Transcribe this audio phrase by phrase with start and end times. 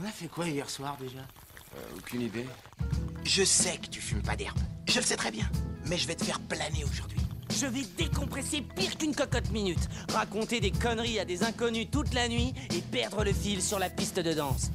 [0.00, 1.18] On a fait quoi hier soir déjà
[1.76, 2.46] Euh, aucune idée.
[3.24, 4.58] Je sais que tu fumes pas d'herbe.
[4.88, 5.48] Je le sais très bien.
[5.86, 7.18] Mais je vais te faire planer aujourd'hui.
[7.52, 12.28] Je vais décompresser pire qu'une cocotte minute, raconter des conneries à des inconnus toute la
[12.28, 14.70] nuit et perdre le fil sur la piste de danse.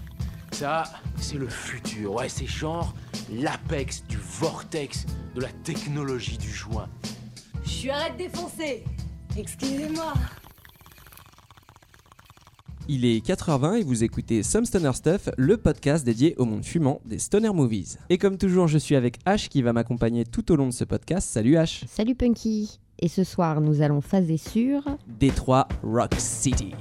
[0.51, 0.83] Ça,
[1.19, 2.13] c'est le futur.
[2.13, 2.93] Ouais, c'est genre
[3.31, 5.05] l'apex du vortex
[5.35, 6.89] de la technologie du joint.
[7.63, 8.83] Je suis arrête défoncer.
[9.37, 10.13] Excusez-moi.
[12.91, 17.01] Il est 4h20 et vous écoutez Some Stoner Stuff, le podcast dédié au monde fumant
[17.05, 17.99] des Stoner Movies.
[18.09, 20.85] Et comme toujours, je suis avec Ash qui va m'accompagner tout au long de ce
[20.85, 21.29] podcast.
[21.29, 21.85] Salut Ash.
[21.87, 24.81] Salut Punky Et ce soir, nous allons phaser sur...
[25.19, 26.73] Détroit Rock City.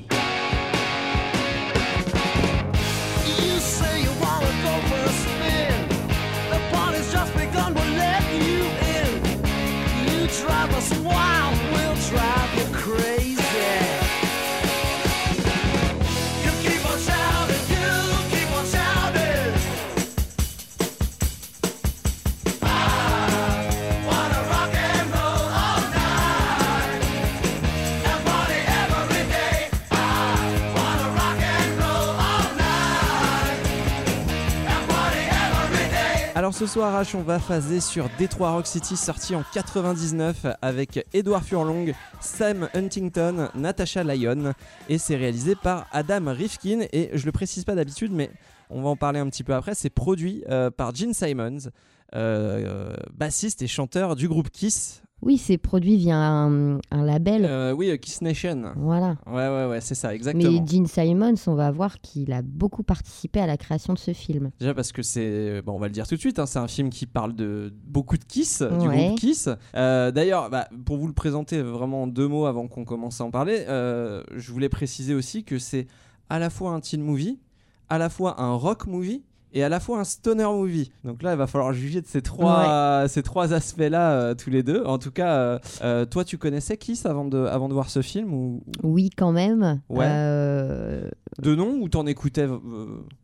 [36.48, 41.06] Alors ce soir, H, on va phaser sur Detroit Rock City, sorti en 99 avec
[41.12, 44.54] Edward Furlong, Sam Huntington, Natasha Lyon,
[44.88, 46.86] et c'est réalisé par Adam Rifkin.
[46.94, 48.30] Et je le précise pas d'habitude, mais
[48.70, 49.74] on va en parler un petit peu après.
[49.74, 51.68] C'est produit euh, par Gene Simons, euh,
[52.14, 55.02] euh, bassiste et chanteur du groupe Kiss.
[55.20, 57.44] Oui, c'est produit via un, un label.
[57.44, 58.72] Euh, oui, euh, Kiss Nation.
[58.76, 59.16] Voilà.
[59.26, 60.50] Ouais, ouais, ouais, c'est ça, exactement.
[60.50, 64.12] Mais Gene Simons, on va voir qu'il a beaucoup participé à la création de ce
[64.12, 64.50] film.
[64.60, 66.68] Déjà parce que c'est, bon, on va le dire tout de suite, hein, c'est un
[66.68, 69.48] film qui parle de beaucoup de Kiss, du groupe Kiss.
[69.74, 73.24] Euh, D'ailleurs, bah, pour vous le présenter vraiment en deux mots avant qu'on commence à
[73.24, 75.86] en parler, euh, je voulais préciser aussi que c'est
[76.30, 77.38] à la fois un teen movie,
[77.88, 80.90] à la fois un rock movie et à la fois un stoner movie.
[81.04, 84.62] Donc là, il va falloir juger de ces trois, ces trois aspects-là euh, tous les
[84.62, 84.84] deux.
[84.84, 88.02] En tout cas, euh, euh, toi, tu connaissais Kiss avant de, avant de voir ce
[88.02, 88.62] film ou?
[88.82, 89.80] Oui, quand même.
[89.88, 90.06] Ouais.
[90.06, 91.08] Euh,
[91.40, 92.58] de nom ou t'en écoutais euh,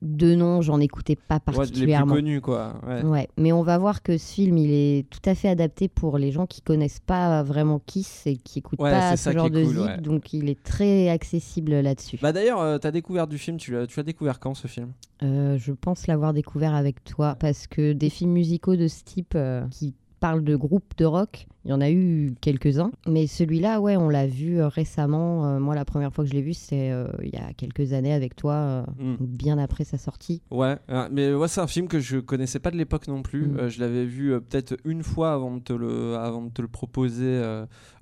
[0.03, 2.15] de nom, j'en écoutais pas ouais, les plus particulièrement.
[2.15, 2.75] connus quoi.
[2.87, 3.03] Ouais.
[3.03, 6.19] Ouais, mais on va voir que ce film, il est tout à fait adapté pour
[6.19, 9.75] les gens qui connaissent pas vraiment Kiss et qui écoutent pas ce genre de cool,
[9.75, 12.19] zik, donc il est très accessible là-dessus.
[12.23, 14.93] Bah d'ailleurs, euh, ta découverte du film, tu l'as, découvert quand ce film?
[15.23, 19.33] Euh, je pense l'avoir découvert avec toi parce que des films musicaux de ce type
[19.35, 22.93] euh, qui parlent de groupes de rock, il y en a eu quelques-uns.
[23.07, 25.47] Mais celui-là, ouais, on l'a vu euh, récemment.
[25.47, 27.93] Euh, moi, la première fois que je l'ai vu, c'est euh, il y a quelques
[27.93, 29.17] années avec toi, euh, Mm.
[29.21, 30.41] bien après sa sortie.
[30.51, 30.77] Ouais,
[31.11, 33.49] mais ouais, c'est un film que je connaissais pas de l'époque non plus.
[33.49, 33.69] Mm.
[33.69, 37.43] Je l'avais vu peut-être une fois avant de te le, avant de te le proposer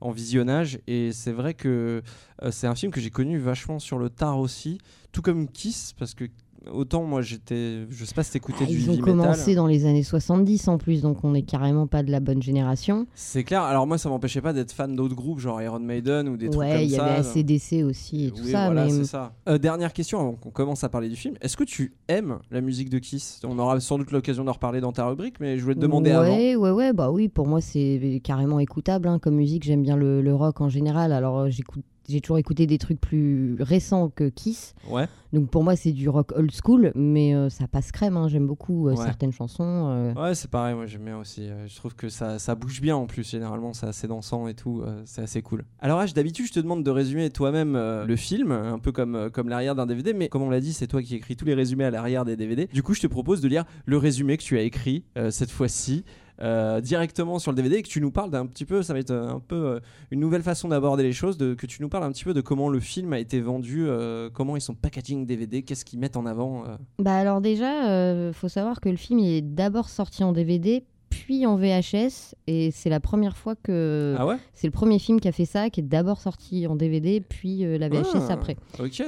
[0.01, 0.79] en visionnage.
[0.87, 2.03] Et c'est vrai que
[2.51, 4.79] c'est un film que j'ai connu vachement sur le tard aussi,
[5.11, 6.25] tout comme Kiss, parce que
[6.71, 9.55] autant moi j'étais, je sais pas si t'écoutais Ah, du ils ont commencé metal.
[9.57, 13.07] dans les années 70 en plus, donc on n'est carrément pas de la bonne génération.
[13.15, 13.63] C'est clair.
[13.63, 16.61] Alors moi ça m'empêchait pas d'être fan d'autres groupes genre Iron Maiden ou des trucs
[16.61, 17.05] ouais, comme il y ça.
[17.05, 18.67] avait ACDC aussi et tout Oui, ça.
[18.67, 19.33] voilà, mais ça.
[19.49, 21.35] Euh, dernière question avant qu'on commence à parler du film.
[21.41, 23.41] Est-ce que tu aimes la musique de Kiss?
[23.45, 26.11] On aura sans doute l'occasion d'en reparler dans ta rubrique, mais je voulais te demander
[26.11, 26.31] avant.
[26.35, 29.65] ouais, Ouais, ouais, bah oui, pour moi c'est carrément écoutable hein, comme musique.
[29.65, 31.13] J'aime bien le, le rock en général.
[31.13, 34.75] Alors euh, j'écoute, j'ai toujours écouté des trucs plus récents que Kiss.
[34.89, 35.07] Ouais.
[35.33, 38.17] Donc pour moi c'est du rock old school, mais euh, ça passe crème.
[38.17, 38.29] hein.
[38.29, 39.05] J'aime beaucoup euh, Ouais.
[39.05, 39.63] certaines chansons.
[39.89, 40.13] euh.
[40.15, 41.49] Ouais, c'est pareil, moi j'aime bien aussi.
[41.67, 44.83] Je trouve que ça, ça bouge bien en plus, généralement, c'est assez dansant et tout,
[45.05, 45.65] c'est assez cool.
[45.81, 49.49] Alors, H, d'habitude, je te demande de résumer toi-même le film, un peu comme, comme
[49.49, 51.85] l'arrière d'un DVD, mais comme on l'a dit, c'est toi qui écris tous les résumés
[51.85, 52.69] à l'arrière des DVD.
[52.73, 56.05] Du coup, je te propose de lire le résumé que tu as écrit cette fois-ci.
[56.43, 59.13] Euh, directement sur le DVD que tu nous parles d'un petit peu, ça va être
[59.13, 59.81] un peu euh,
[60.11, 62.41] une nouvelle façon d'aborder les choses, de, que tu nous parles un petit peu de
[62.41, 66.17] comment le film a été vendu, euh, comment ils sont packaging DVD, qu'est-ce qu'ils mettent
[66.17, 66.65] en avant.
[66.99, 70.85] Bah alors déjà, faut savoir que le film il est d'abord sorti en DVD,
[71.25, 75.21] puis en VHS, et c'est la première fois que Ah ouais c'est le premier film
[75.21, 78.33] qui a fait ça, qui est d'abord sorti en DVD, puis euh, la VHS Ah,
[78.33, 78.57] après.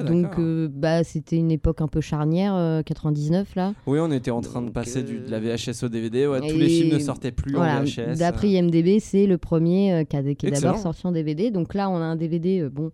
[0.05, 3.75] Donc euh, bah c'était une époque un peu charnière, euh, 99 là.
[3.89, 6.29] Oui, on était en train de passer euh, du, de la VHS au DVD.
[6.29, 8.19] Ouais, tous les films ne sortaient plus Voilà, en VHS.
[8.19, 11.51] D'après IMDb, c'est le premier euh, qui, a- qui est d'abord sorti en DVD.
[11.51, 12.93] Donc là, on a un DVD, euh, bon,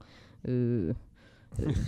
[0.48, 0.92] euh, euh,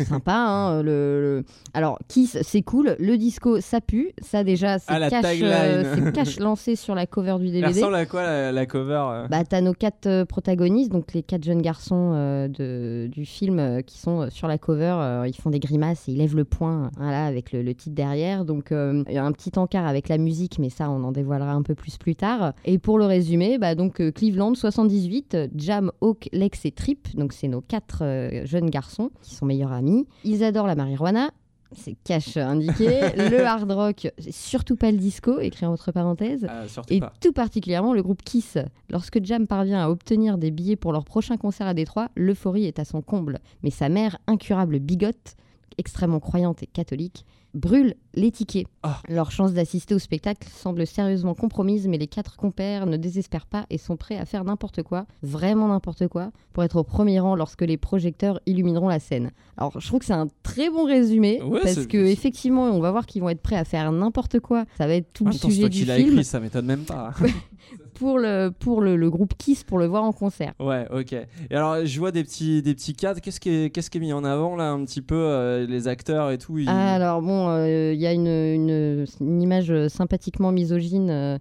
[0.06, 0.34] sympa.
[0.34, 1.44] hein, le, le-
[1.74, 2.96] Alors, Kiss, c'est cool.
[2.98, 4.12] Le disco, ça pue.
[4.20, 5.44] Ça, déjà, c'est Ah, cache, tagline.
[5.46, 5.94] euh,
[6.40, 7.68] lancé sur la cover du Elle DVD.
[7.80, 11.22] ressemble à quoi la, la cover euh Bah, t'as nos quatre euh, protagonistes, donc les
[11.22, 14.96] quatre jeunes garçons euh, de, du film euh, qui sont euh, sur la cover.
[15.00, 17.94] euh, ils font des grimaces et ils lèvent le poing voilà, avec le, le titre
[17.94, 18.44] derrière.
[18.44, 21.12] Donc euh, il y a un petit encart avec la musique, mais ça on en
[21.12, 22.52] dévoilera un peu plus plus tard.
[22.64, 27.08] Et pour le résumé, bah, donc euh, Cleveland 78, euh, Jam, Hawk, Lex et Trip.
[27.16, 29.46] Donc c'est nos quatre euh, jeunes garçons qui sont
[30.24, 31.30] Ils adorent la marijuana.
[31.74, 33.00] c'est cash indiqué.
[33.16, 36.46] le hard rock, c'est surtout pas le disco, écrit entre parenthèses.
[36.48, 37.12] Ah, Et pas.
[37.20, 38.58] tout particulièrement le groupe Kiss.
[38.90, 42.78] Lorsque Jam parvient à obtenir des billets pour leur prochain concert à Détroit, l'euphorie est
[42.78, 43.38] à son comble.
[43.62, 45.36] Mais sa mère, incurable bigote,
[45.78, 48.66] extrêmement croyante et catholique, brûle les tickets.
[48.82, 49.00] Ah.
[49.08, 53.66] Leur chance d'assister au spectacle semble sérieusement compromise, mais les quatre compères ne désespèrent pas
[53.70, 57.34] et sont prêts à faire n'importe quoi, vraiment n'importe quoi, pour être au premier rang
[57.34, 59.30] lorsque les projecteurs illumineront la scène.
[59.56, 62.90] Alors, je trouve que c'est un très bon résumé, Ouais, parce que effectivement, on va
[62.90, 64.64] voir qu'ils vont être prêts à faire n'importe quoi.
[64.78, 66.40] Ça va être tout En le temps, sujet toi du qui l'as film écrit, ça
[66.40, 67.12] m'étonne même pas.
[68.02, 70.54] pour le, pour le, le groupe Kiss pour le voir en concert.
[70.58, 71.12] Ouais, ok.
[71.12, 73.20] Et alors, je vois des petits, des petits cadres.
[73.20, 75.86] Qu'est-ce qui, est, qu'est-ce qui est mis en avant là, un petit peu euh, les
[75.86, 79.70] acteurs et tout ils- Ah, alors bon, euh, il y a une, une, une image
[79.70, 81.38] euh, sympathiquement misogyne.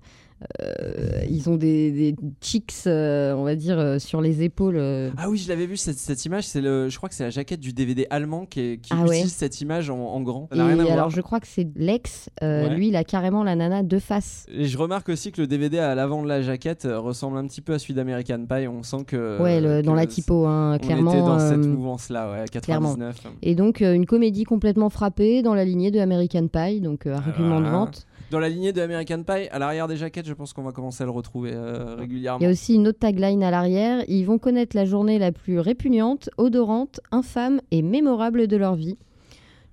[0.61, 4.79] Euh, ils ont des, des chicks, euh, on va dire, euh, sur les épaules.
[5.17, 6.45] Ah oui, je l'avais vu cette, cette image.
[6.47, 9.03] C'est le, je crois que c'est la jaquette du DVD allemand qui, est- qui Ah
[9.03, 9.17] ouais.
[9.17, 10.47] utilise cette image en, en grand.
[10.51, 11.09] Ça Et rien à alors, voir.
[11.09, 12.29] je crois que c'est l'ex.
[12.41, 12.69] Ouais.
[12.75, 14.45] Lui, il a carrément la nana de face.
[14.51, 17.61] Et je remarque aussi que le DVD à l'avant de la jaquette ressemble un petit
[17.61, 18.67] peu à celui d'American Pie.
[18.67, 19.41] On sent que.
[19.41, 21.11] ouais, le- dans la typo, hein, On clairement.
[21.11, 23.15] était dans cette mouvance-là, ouais, 99.
[23.41, 27.67] Et donc, une comédie complètement frappée dans la lignée de American Pie, donc argument de
[27.67, 28.05] vente.
[28.31, 31.03] Dans la lignée de American Pie, à l'arrière des jaquettes, je pense qu'on va commencer
[31.03, 32.39] à le retrouver euh, régulièrement.
[32.39, 34.05] Il y a aussi une autre tagline à l'arrière.
[34.07, 38.97] Ils vont connaître la journée la plus répugnante, odorante, infâme et mémorable de leur vie.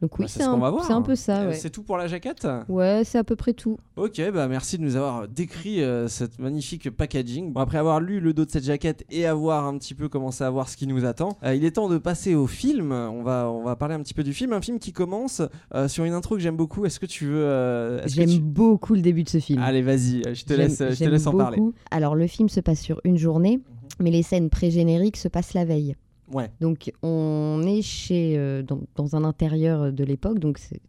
[0.00, 0.42] Donc oui, Bah, c'est
[0.92, 1.40] un, peu ça.
[1.42, 3.78] Euh, Ouais, C'est tout pour la jaquette ouais c'est à peu près tout.
[3.96, 7.52] Ok, bah merci de nous avoir décrit euh, cette magnifique packaging.
[7.52, 10.44] Bon, après avoir lu le dos de cette jaquette et avoir un petit peu commencé
[10.44, 12.92] à voir ce qui nous attend, euh, il est temps de passer au film.
[12.92, 14.52] On va, on va parler un petit peu du film.
[14.52, 15.42] Un film qui commence
[15.74, 16.86] euh, sur une intro que j'aime beaucoup.
[16.86, 18.00] Est-ce que tu veux.
[18.06, 19.60] J'aime tu- beaucoup le début de ce film.
[19.62, 21.58] Allez, vas-y, je te laisse, je te laisse en parler.
[21.60, 21.72] Mhm.
[21.90, 23.60] Alors, le film se passe sur une journée,
[24.00, 25.96] mais les scènes pré-génériques se passent la veille.
[26.32, 26.50] Ouais.
[26.60, 30.80] Donc, on est chez, euh, dans, dans un intérieur de l'époque, donc c'est-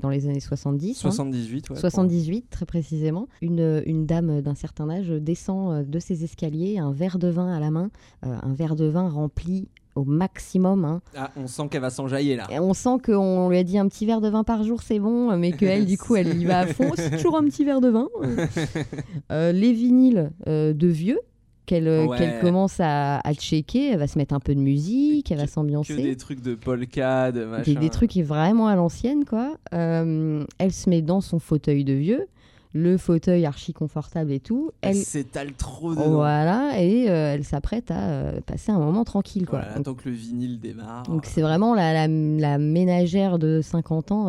[0.00, 0.98] dans les années 70.
[0.98, 1.00] hein.
[1.10, 1.76] 78, ouais.
[1.76, 3.28] 78 très précisément.
[3.40, 7.52] Une, une dame d'un certain âge descend euh, de ses escaliers, un verre de vin
[7.54, 7.90] à la main,
[8.26, 10.84] euh, un verre de vin rempli au maximum.
[10.84, 11.00] hein.
[11.16, 12.46] Ah, on sent qu'elle va s'enjailler là.
[12.50, 14.98] Et on sent qu'on lui a dit un petit verre de vin par jour, c'est
[14.98, 16.90] bon, mais qu'elle, du coup, elle y va à fond.
[16.96, 18.08] C'est toujours un petit verre de vin.
[19.32, 21.18] Euh, les vinyles euh, de vieux
[21.66, 22.38] qu'elle euh, Ouais.
[22.40, 25.50] commence à, à checker, elle va se mettre un peu de musique, elle va Que
[25.50, 25.96] s'ambiancer.
[25.96, 27.62] des trucs de polka, de machin.
[27.74, 29.56] Des, des trucs vraiment à l'ancienne, quoi.
[29.74, 32.26] Euh, elle se met dans son fauteuil de vieux,
[32.72, 34.70] le fauteuil archi confortable et tout.
[34.82, 36.10] Elle Elle, s'étale trop dedans.
[36.10, 39.60] voilà, et euh, elle s'apprête à euh, passer un moment tranquille, quoi.
[39.60, 41.04] Voilà, Donc- tant que le vinyle démarre.
[41.04, 44.28] donc c'est vraiment la, la, la ménagère de 50 ans,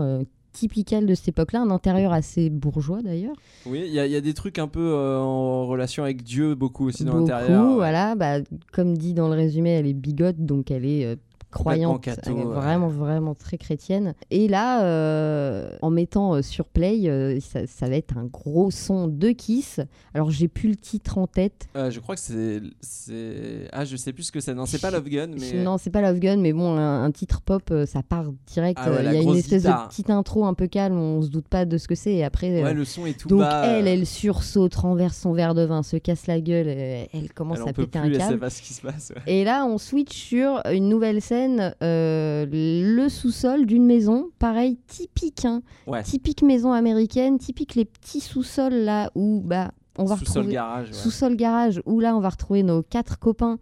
[0.57, 3.36] typique de cette époque-là, un intérieur assez bourgeois d'ailleurs.
[3.65, 6.24] Oui, il y, a- il y a des trucs un peu euh, en relation avec
[6.24, 7.74] Dieu, beaucoup aussi dans Beaucoup, l'intérieur.
[7.75, 8.38] voilà, bah,
[8.74, 11.15] comme dit dans le résumé, elle est bigote, donc elle est euh,
[11.52, 12.44] croyante, elle est ouais.
[12.44, 14.14] vraiment, vraiment très chrétienne.
[14.32, 18.70] Et là, euh, en mettant euh, sur Play, euh, ça, ça va être un gros
[18.72, 19.80] son de Kiss.
[20.14, 21.68] Alors, j'ai plus le titre en tête.
[21.76, 22.62] Je crois que c'est.
[23.72, 24.54] Ah, je sais plus ce que c'est.
[24.54, 25.54] Non, c'est pas Love Gun, mais.
[25.64, 28.80] Non, c'est pas Love Gun, mais bon, un, un titre pop, ça part direct.
[28.82, 29.84] Ah ouais, Il y a une espèce guitare.
[29.84, 32.14] de petite intro un peu calme, on se doute pas de ce que c'est.
[32.14, 33.66] Et après, Ouais, le son est tout donc bas.
[33.66, 37.70] elle, elle sursaute, renverse son verre de vin, se casse la gueule, elle commence elle
[37.70, 38.32] à péter plus, un elle câble.
[38.34, 39.12] sait pas ce qui se passe.
[39.16, 39.22] ouais.
[39.34, 45.45] Et là, on switch sur une nouvelle scène, euh, le sous-sol d'une maison, pareil, typique,
[45.45, 46.04] hein, Ouais.
[46.04, 50.88] typique maison américaine, typique les petits sous-sols là où bah on va Sous-sol retrouver garage.
[50.88, 50.94] ouais.
[50.94, 53.59] sous-sol garage où là on va retrouver nos quatre copains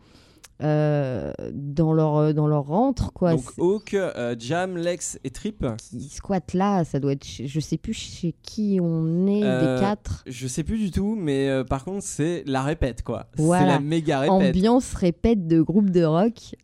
[0.63, 3.31] euh, dans leur euh, dans leur rentre quoi.
[3.33, 5.65] Donc C'est- Hawk, euh, Jam, Lex et Trip.
[5.77, 9.75] qui squattent là, ça doit être, chez- je sais plus chez qui on est Euh,
[9.75, 10.23] des quatre.
[10.27, 13.27] Je sais plus du tout, mais par contre, c'est la répète quoi.
[13.35, 13.67] C'est Voilà.
[13.73, 14.31] la méga répète.
[14.49, 16.55] Ambiance répète de groupe de rock.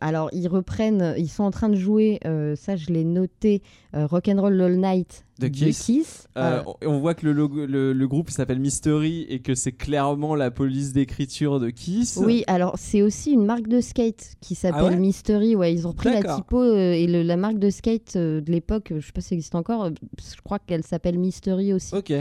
[0.00, 2.20] Alors ils reprennent, ils sont en train de jouer,
[2.56, 3.62] ça je l'ai noté,
[3.96, 6.28] euh, Rock'n'Roll All Night De Kiss.
[6.36, 9.54] Euh, Euh, on- on voit que le, logo- le, le groupe s'appelle Mystery et que
[9.54, 12.18] c'est clairement la police d'écriture de Kiss.
[12.24, 15.56] oui, alors c'est aussi une marque de skate qui s'appelle Ah ouais Mystery.
[15.56, 18.50] Ouais, ils ont repris la typo euh, et le- la marque de skate euh, de
[18.52, 21.94] l'époque, je sais pas si ça existe encore, je crois qu'elle s'appelle Mystery aussi.
[21.94, 22.12] Ok.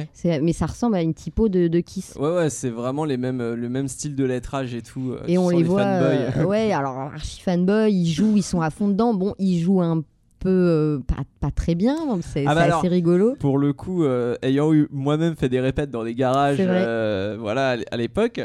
[0.42, 2.14] Mais ça ressemble à une typo de, de Kiss.
[2.20, 5.16] Ouais, ouais, c'est vraiment les mêmes, le même style de lettrage et tout.
[5.28, 6.00] Et on les voit,
[6.46, 9.14] ouais, alors archi fanboy, ils jouent, ils sont à fond dedans.
[9.14, 10.06] Bon, ils jouent un peu
[10.46, 13.36] euh, pas, pas très bien, c'est Ah bah alors, assez rigolo.
[13.40, 17.78] Pour le coup, euh, ayant eu moi-même fait des répètes dans les garages, euh, voilà,
[17.92, 18.42] à l'époque,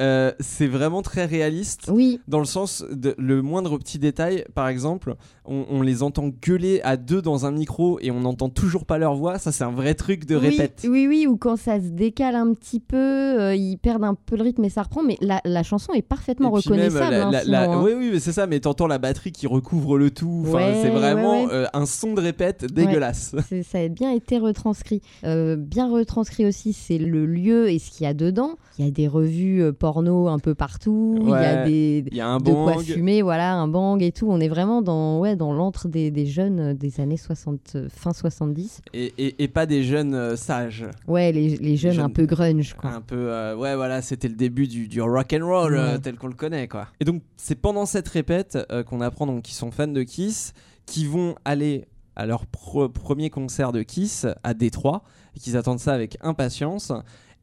[0.00, 1.90] euh, c'est vraiment très réaliste.
[1.92, 6.28] Oui, Dans le sens de le moindre petit détail, par exemple, on, on les entend
[6.28, 9.38] gueuler à deux dans un micro et on n'entend toujours pas leur voix.
[9.38, 10.86] Ça, c'est un vrai truc de oui, répète.
[10.88, 14.36] oui, oui, ou quand ça se décale un petit peu, euh, ils perdent un peu
[14.36, 15.02] le rythme et ça reprend.
[15.02, 17.10] Mais la, la chanson est parfaitement Et puis même, reconnaissable.
[17.16, 17.82] la- hein, la- sinon, la- hein.
[17.82, 18.46] Oui, oui, mais c'est ça.
[18.46, 20.44] Mais t'entends la batterie qui recouvre le tout.
[20.46, 21.52] Enfin, Ouais, c'est vraiment ouais, ouais.
[21.54, 23.34] euh, un son de répète dégueulasse.
[23.62, 25.00] Ça a bien été retranscrit.
[25.22, 28.56] Bien retranscrit aussi, c'est le lieu et ce qu'il y a dedans.
[28.78, 31.16] Il y a des revues porno un peu partout.
[31.22, 32.82] Il y a des y a un de quoi bang.
[32.84, 34.26] fumer, voilà, un bang et tout.
[34.28, 37.88] On est vraiment dans ouais dans l'antre des, des jeunes euh, des années 60, euh,
[37.88, 38.80] fin 70.
[38.94, 40.86] Et, et- et pas des jeunes euh, sages.
[41.06, 42.90] Ouais, les, les jeunes un jeunes- peu grunge quoi.
[42.90, 46.16] Un peu, euh, ouais, voilà, c'était le début du, du rock and roll euh, tel
[46.16, 46.88] qu'on le connaît, quoi.
[46.98, 50.52] Et donc, c'est pendant cette répète euh, qu'on apprend donc qu'ils sont fans de Kiss,
[50.84, 51.84] qui vont aller
[52.16, 55.02] à leur premier concert de Kiss à Détroit,
[55.36, 56.90] et qu'ils attendent ça avec impatience.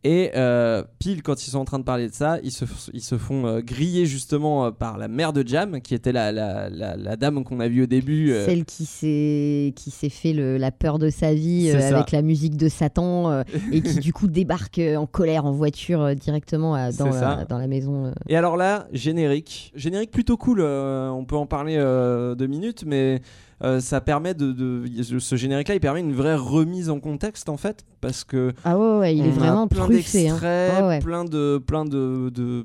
[0.06, 3.02] Et euh, pile quand ils sont en train de parler de ça, ils se, ils
[3.02, 6.70] se font euh, griller justement euh, par la mère de Jam, qui était la, la,
[6.70, 8.32] la, la dame qu'on a vue au début.
[8.34, 12.22] euh, Celle qui s'est qui s'est fait le- la peur de sa vie avec la
[12.22, 17.06] musique de Satan et qui du coup débarque en colère en voiture directement à- dans,
[17.38, 18.12] la, dans la maison.
[18.28, 19.72] Et alors là, générique.
[19.74, 21.78] Générique plutôt cool, on peut en parler
[22.38, 23.22] deux minutes, mais
[23.62, 27.58] euh, ça permet de, de- Ce générique-là, il permet une vraie remise en contexte en
[27.58, 28.54] fait, parce que.
[28.66, 30.28] Ah ouais, ouais, il est vraiment plein truffé.
[30.28, 30.32] hein.
[30.32, 31.00] d'extraits, Ouais, ouais.
[31.00, 32.64] plein de, plein de, de,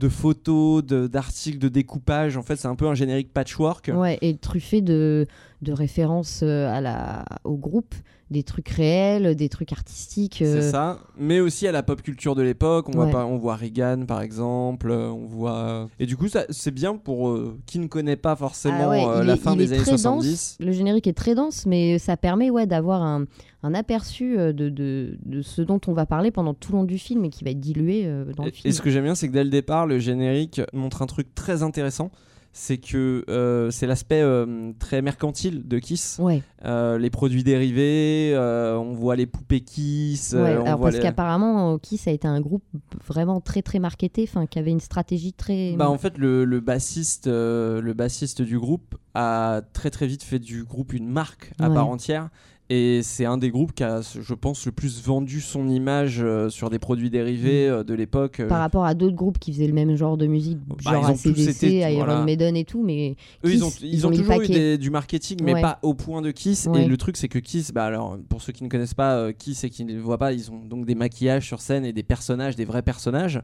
[0.00, 2.36] de photos, de- d'articles, de, découpage.
[2.36, 3.90] En fait, c'est un peu un générique patchwork.
[3.94, 5.26] Ouais, et truffé de,
[5.62, 7.94] de références euh, à la, au groupe,
[8.34, 10.42] des trucs réels, des trucs artistiques.
[10.42, 12.88] euh, C'est ça, mais aussi à la pop culture de l'époque.
[12.90, 13.14] On, voit Ouais.
[13.14, 15.88] on voit Reagan par exemple, euh, on voit.
[15.98, 19.24] Et du coup, c'est bien pour euh, qui ne connaît pas forcément Ah ouais, euh,
[19.24, 20.28] la est- fin des années très 70.
[20.30, 20.56] dense.
[20.60, 23.24] Le générique est très dense, mais ça permet ouais, d'avoir un,
[23.62, 26.84] un aperçu euh, de, de, de ce dont on va parler pendant tout le long
[26.84, 28.68] du film et qui va être dilué euh, dans le Et, film.
[28.70, 31.34] et ce que j'aime bien, c'est que dès le départ, le générique montre un truc
[31.34, 32.10] très intéressant.
[32.56, 36.18] C'est que euh, c'est l'aspect euh, très mercantile de Kiss.
[36.20, 40.32] Ouais, Euh, les produits dérivés, on voit les poupées Kiss.
[40.34, 40.40] ouais.
[40.40, 42.62] on alors voit parce les- qu'apparemment, Kiss a été un groupe
[43.04, 45.74] vraiment très très marketé, qui avait une stratégie très.
[45.76, 50.38] Bah, en fait, le, le bassiste, le bassiste du groupe a très très vite fait
[50.38, 51.74] du groupe une marque à Ouais.
[51.74, 52.28] part entière.
[52.70, 56.48] Et c'est un des groupes qui a, je pense, le plus vendu son image euh,
[56.48, 58.40] sur des produits dérivés euh, de l'époque.
[58.40, 61.06] euh, Par rapport à d'autres groupes qui faisaient le même genre de musique, Bah, genre
[61.06, 62.24] ACDC, Iron voilà.
[62.24, 64.46] Maiden et tout, mais Eux, ils ont, Kiss, ils ils ont ont les toujours eu
[64.48, 65.60] des- du marketing, mais Ouais.
[65.60, 66.66] pas au point de Kiss.
[66.72, 66.84] Ouais.
[66.84, 69.62] Et le truc, c'est que Kiss, bah alors, pour ceux qui ne connaissent pas Kiss
[69.64, 72.02] et qui ne les voient pas, ils ont donc des maquillages sur scène et des
[72.02, 73.42] personnages, des vrais personnages.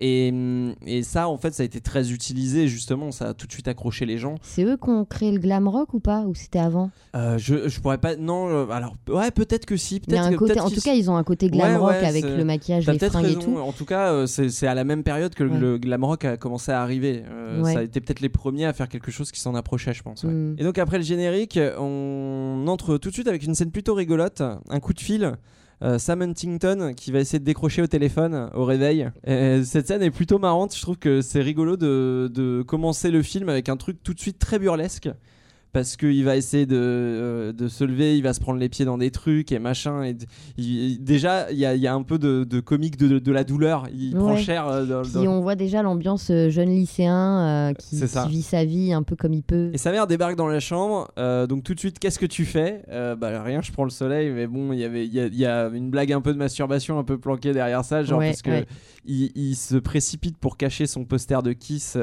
[0.00, 3.46] Et, hum, et ça, en fait, ça a été très utilisé, justement, ça a tout
[3.48, 4.36] de suite accroché les gens.
[4.42, 7.68] c'est eux qui ont créé le glam rock ou pas Ou c'était avant Euh, je,
[7.68, 8.14] je pourrais pas.
[8.14, 9.98] Non, euh, alors, ouais, peut-être que si.
[10.00, 12.06] Peut-être un que- côté, En tout cas, ils ont un côté glam Ouais, rock ouais,
[12.06, 13.40] avec le maquillage, les fringues et raison.
[13.40, 13.56] tout.
[13.58, 15.58] En tout cas, euh, c'est à la même période que Ouais.
[15.58, 17.24] le glam rock a commencé à arriver.
[17.28, 17.64] Euh.
[17.64, 20.22] Ça a été peut-être les premiers à faire quelque chose qui s'en approchait, je pense.
[20.24, 20.54] Mm.
[20.58, 24.42] Et donc après le générique, on entre tout de suite avec une scène plutôt rigolote,
[24.68, 25.32] un coup de fil.
[25.82, 29.10] Euh, Sam Huntington qui va essayer de décrocher au téléphone au réveil.
[29.26, 30.74] Et cette scène est plutôt marrante.
[30.74, 34.20] Je trouve que c'est rigolo de, de commencer le film avec un truc tout de
[34.20, 35.08] suite très burlesque.
[35.72, 38.84] Parce qu'il va essayer de, euh, de se lever, il va se prendre les pieds
[38.86, 40.02] dans des trucs et machin.
[40.02, 40.16] Et
[40.56, 43.32] il- déjà, il y a, il y a un peu de, de comique de, de
[43.32, 43.86] la douleur.
[43.94, 44.66] Il prend cher.
[44.66, 47.96] euh, dans- Puis dans- on voit déjà l'ambiance euh, jeune lycéen euh, qui,
[48.28, 49.70] vit sa vie un peu comme il peut.
[49.74, 51.08] Et sa mère débarque dans la chambre,
[51.48, 52.82] donc tout de suite, qu'est-ce que tu fais?
[53.18, 55.36] Bah rien, je prends le soleil, mais bon, il y avait, il y, a- il
[55.38, 58.28] y a une blague un peu de masturbation un peu planquée derrière ça, genre Ouais,
[58.30, 58.66] parce que ouais.
[59.06, 61.96] il, il se précipite pour cacher son poster de Kiss.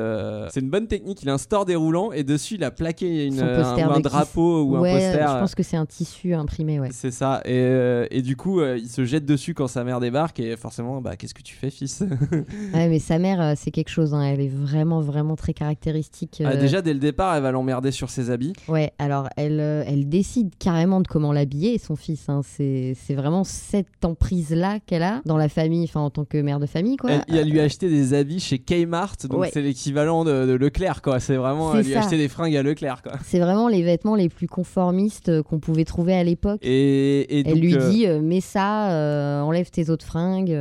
[0.51, 1.23] C'est une bonne technique.
[1.23, 4.01] Il a un store déroulant et dessus il a plaqué une, Son poster un, ou
[4.01, 5.27] drapeau ou ouais, un poster.
[5.35, 6.89] je pense que c'est un tissu imprimé, ouais.
[6.91, 7.41] C'est ça.
[7.45, 10.55] Et, euh, et du coup, euh, il se jette dessus quand sa mère débarque et
[10.57, 12.03] forcément, bah qu'est-ce que tu fais, fils
[12.73, 14.13] Ouais, mais sa mère, euh, c'est quelque chose.
[14.13, 16.41] hein, Elle est vraiment, vraiment très caractéristique.
[16.45, 18.53] Ah, Déjà dès le départ, elle va l'emmerder sur ses habits.
[18.67, 22.27] Ouais, alors elle, elle décide carrément de comment l'habiller, son fils.
[22.29, 22.41] hein.
[22.43, 26.65] C'est vraiment cette emprise-là qu'elle a dans la famille, enfin en tant que mère de
[26.65, 27.11] famille, quoi.
[27.11, 29.49] Elle, elle lui a acheté des habits chez Kmart, donc Ouais.
[29.53, 31.19] c'est l'équivalent de, de Leclerc, quoi.
[31.19, 33.13] C'est vraiment, elle lui a acheté des fringues à Leclerc, quoi.
[33.23, 36.59] C'est vraiment les vêtements les plus conformistes euh, qu'on pouvait trouver à l'époque.
[36.63, 40.55] Et, et donc, Elle lui euh, dit, euh, mets ça, euh, enlève tes autres fringues.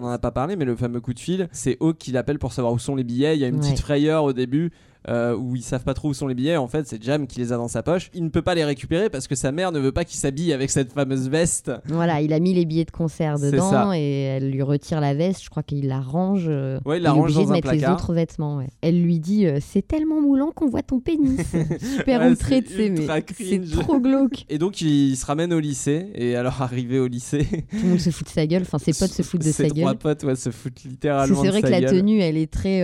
[0.00, 2.38] on en a pas parlé, mais le fameux coup de fil, c'est Hawk qui l'appelle
[2.38, 3.36] pour savoir où sont les billets.
[3.36, 3.60] Il y a une Ouais.
[3.60, 4.70] petite frayeur au début.
[5.08, 6.56] Euh, où ils savent pas trop où sont les billets.
[6.56, 8.10] En fait, c'est Jam qui les a dans sa poche.
[8.14, 10.52] Il ne peut pas les récupérer parce que sa mère ne veut pas qu'il s'habille
[10.52, 11.70] avec cette fameuse veste.
[11.86, 15.14] Voilà, il a mis les billets de concert C'est dedans et elle lui retire la
[15.14, 15.42] veste.
[15.44, 16.46] Je crois qu'il la range.
[16.48, 17.96] euh, Ouais, il la est range obligé dans de un mettre les placard.
[17.96, 18.56] autres vêtements.
[18.58, 18.68] ouais.
[18.82, 21.40] Elle lui dit euh, C'est tellement moulant qu'on voit ton pénis.
[21.96, 23.24] Super Ouais, outré, c'est tu sais, mais
[23.64, 24.44] c'est trop glauque.
[24.50, 26.08] Et donc il se ramène au lycée.
[26.14, 28.62] Et alors arrivé au lycée, Tout le monde se fout de sa gueule.
[28.62, 29.98] Enfin, ses potes se foutent de ses sa trois gueule.
[29.98, 31.90] potes ouais, se foutent Parce que littéralement C'est de vrai sa que la gueule.
[31.90, 32.82] tenue, elle est très.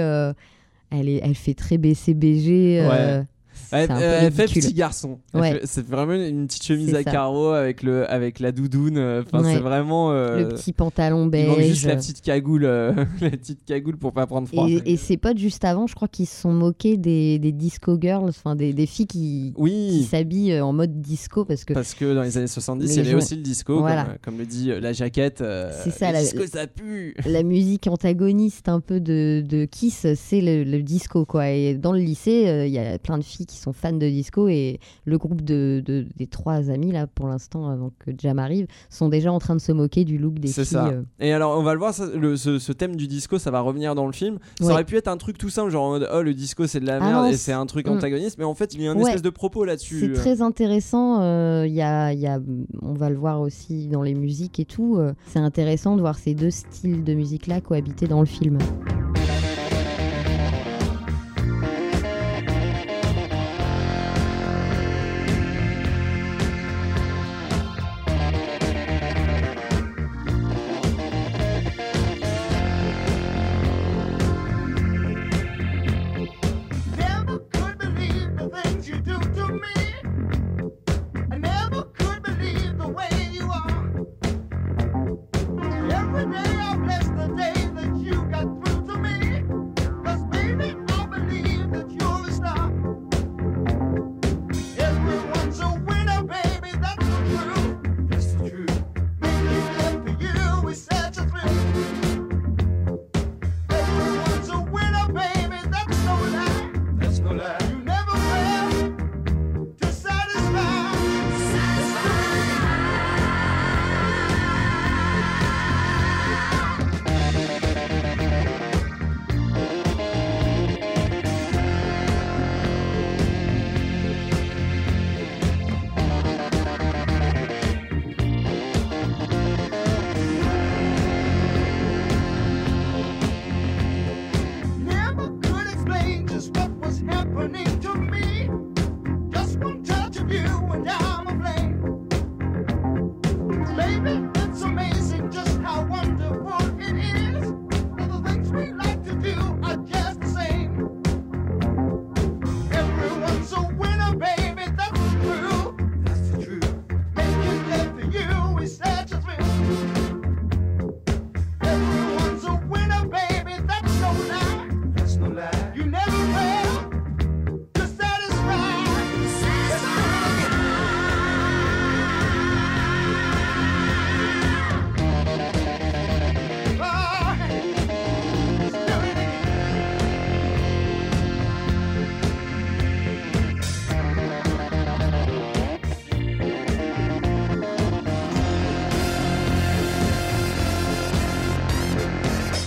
[0.90, 2.80] Elle, est, elle fait très BCBG.
[2.80, 3.35] euh, c'est
[3.72, 5.18] Elle, fait petit garçon.
[5.34, 5.60] Ouais.
[5.64, 8.96] C'est vraiment une petite chemise C'est à carreaux avec, le, avec la doudoune.
[8.98, 9.54] euh, Enfin, Ouais.
[9.54, 10.10] c'est vraiment.
[10.12, 11.86] euh, Le petit pantalon Il manque juste beige.
[11.86, 14.66] la petite cagoule, euh, la petite cagoule pour pas prendre froid.
[14.68, 17.98] Et, et ses potes, juste avant, je crois qu'ils se sont moqués des, des disco
[18.00, 21.72] girls, enfin des, des filles qui, qui Oui, s'habillent euh, en mode disco parce que
[21.74, 24.04] parce que dans les années 70, Les il y avait gens- aussi le disco, Voilà.
[24.04, 25.40] comme, comme le dit la jaquette.
[25.40, 27.14] euh, C'est ça, la- disco, ça pue.
[27.26, 31.50] la musique antagoniste un peu de, de Kiss, c'est le, le disco quoi.
[31.50, 34.48] Et dans le lycée, il y a plein de filles qui sont fans de disco
[34.48, 38.66] et le groupe de, de- des trois amis là, pour l'instant, avant que Jam arrive,
[38.90, 40.72] sont déjà en train de se moquer du look des C'est filles.
[40.72, 40.86] ça.
[40.88, 41.02] euh.
[41.20, 43.60] Et alors, on va le voir, ça, le- ce, ce thème du disco, ça va
[43.60, 44.38] revenir dans le film.
[44.60, 44.72] Ça Ouais.
[44.72, 46.86] aurait pu être un truc tout simple, genre en mode, oh, le disco c'est de
[46.86, 48.96] la Ah merde et c'est- un truc antagoniste, mais en fait, il y a un
[48.96, 49.02] Ouais.
[49.02, 50.00] espèce de propos là-dessus.
[50.00, 50.14] C'est euh.
[50.14, 51.20] très intéressant.
[51.22, 52.40] euh, y a, y a-
[52.82, 54.96] on va le voir aussi dans les musiques et tout.
[54.98, 58.58] euh, c'est intéressant de voir ces deux styles de musique-là cohabiter dans le film.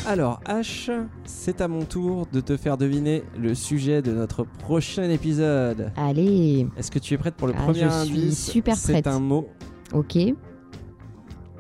[0.10, 0.90] Alors, H,
[1.24, 5.92] c'est à mon tour de te faire deviner le sujet de notre prochain épisode.
[5.96, 9.06] Allez, Est-ce que tu es prête pour le Ah, premier je suis super prête.
[9.06, 9.48] C'est un mot
[9.94, 10.18] ok.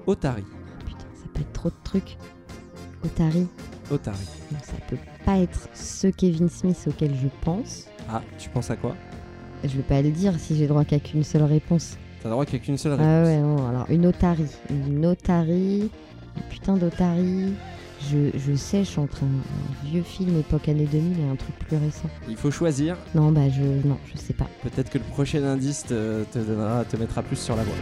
[0.07, 0.41] Otari.
[0.83, 2.17] Putain, ça peut être trop de trucs.
[3.05, 3.45] Otari,
[3.91, 4.17] Otari.
[4.51, 7.85] non, ça peut pas être ce Kevin Smith auquel je pense.
[8.09, 8.95] Ah, tu penses à quoi?
[9.63, 11.97] Je vais pas le dire si j'ai droit qu'à qu'une seule réponse.
[12.23, 13.07] T'as droit ait qu'une seule réponse.
[13.07, 14.47] Ah ouais, non, alors une Otari.
[14.71, 15.91] Une Otari.
[16.35, 17.53] Une putain d'Otari.
[18.01, 22.09] Je, suis entre un, un vieux film époque année 2000 et un truc plus récent.
[22.27, 22.97] Il faut choisir.
[23.13, 23.87] Non, bah je.
[23.87, 24.47] Non, je sais pas.
[24.63, 27.75] Peut-être que le prochain indice te, te donnera, te mettra plus sur la voie.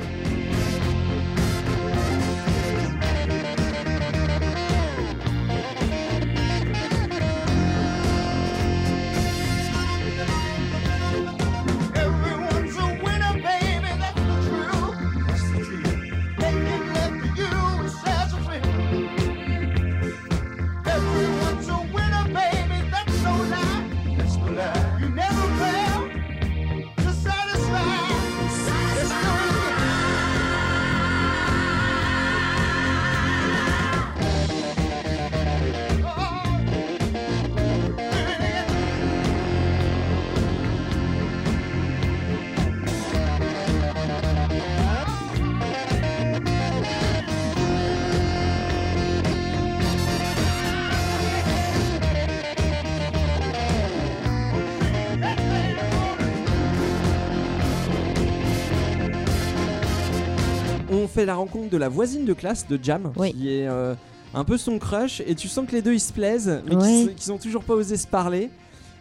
[61.18, 63.32] Fait la rencontre de la voisine de classe de Jam, Oui.
[63.34, 63.96] qui est euh,
[64.36, 66.82] un peu son crush, et tu sens que les deux ils se plaisent, mais Ouais.
[67.06, 68.52] qu'ils qu'ils ont toujours pas osé se parler.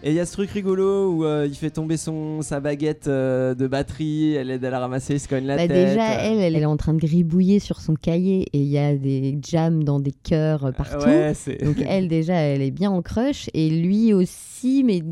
[0.02, 3.08] Et il y a ce truc rigolo où euh, il fait tomber son, sa baguette
[3.08, 5.88] euh, de batterie, elle aide à la ramasser, il se cogne la Bah, tête.
[5.88, 8.94] déjà, elle, elle est en train de gribouiller sur son cahier et il y a
[8.94, 11.06] des jams dans des cœurs euh, partout.
[11.06, 11.32] Ouais.
[11.64, 15.02] Donc elle déjà, elle est bien en crush et lui aussi, mais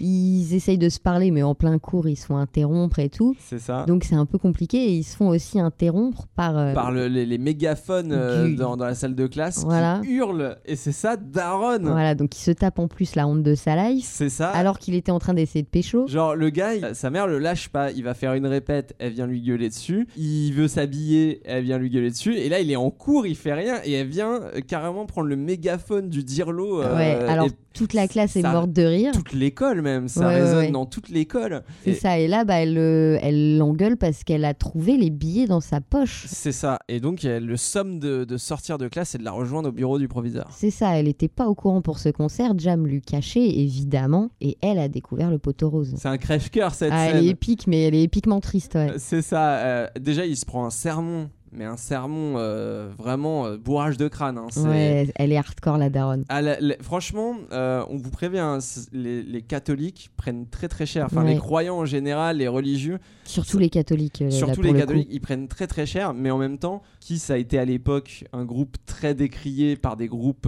[0.00, 3.36] ils essayent de se parler, mais en plein cours, ils se font interrompre et tout.
[3.38, 3.84] C'est ça.
[3.86, 6.56] Donc c'est un peu compliqué et ils se font aussi interrompre par...
[6.58, 10.00] euh, Par le- les, les mégaphones Du- dans, dans la salle de classe Voilà.
[10.02, 10.56] qui hurlent.
[10.64, 11.78] Et c'est ça, Daron.
[11.82, 14.48] Voilà, donc il se tape en plus la honte de sa life, C'est ça.
[14.50, 16.06] alors qu'il était en train d'essayer de pécho.
[16.08, 19.12] Genre le gars, il- sa mère le lâche pas, il va faire une répète, elle
[19.12, 22.70] vient lui gueuler dessus, il veut s'habiller, elle vient lui gueuler dessus, et là il
[22.70, 26.24] est en cours, il fait rien, et elle vient euh, carrément prendre le mégaphone du
[26.24, 26.80] dirlo.
[26.82, 29.12] euh, ouais, alors et toute la classe est morte de rire.
[29.12, 30.70] toute l'école même, ça ouais, résonne ouais.
[30.70, 31.62] dans toute l'école.
[31.84, 35.10] C'est Et- ça, et là, bah, elle euh, elle l'engueule parce qu'elle a trouvé les
[35.10, 36.24] billets dans sa poche.
[36.28, 39.30] C'est ça, et donc elle- le somme de, de sortir de classe et de la
[39.32, 40.48] rejoindre au bureau du proviseur.
[40.52, 42.52] C'est ça, elle n'était pas au courant pour ce concert.
[42.58, 45.94] Jam lui cachait, évidemment, et elle a découvert le poteau rose.
[45.96, 47.16] C'est un crève-cœur cette Ah, scène.
[47.18, 48.92] elle est épique, mais elle est épiquement triste, ouais.
[48.98, 49.58] C'est ça.
[49.58, 54.08] euh, déjà, il se prend un sermon, mais un sermon euh, vraiment euh, bourrage de
[54.08, 54.38] crâne.
[54.38, 56.24] hein, Ouais, elle est hardcore, la daronne.
[56.28, 58.58] Ah, la- la- franchement, euh, on vous prévient, hein,
[58.92, 61.06] les, les catholiques prennent très très cher.
[61.06, 61.32] Enfin, Ouais.
[61.34, 64.22] les croyants en général, les religieux, Surtout les catholiques.
[64.30, 65.14] surtout les le catholiques, coup.
[65.14, 66.14] ils prennent très très cher.
[66.14, 69.96] Mais en même temps, qui ça a été à l'époque un groupe très décrié par
[69.96, 70.46] des groupes.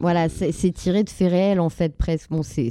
[0.00, 2.30] Voilà, c'est tiré de faits réels, en fait, presque.
[2.30, 2.70] Bon, c'est-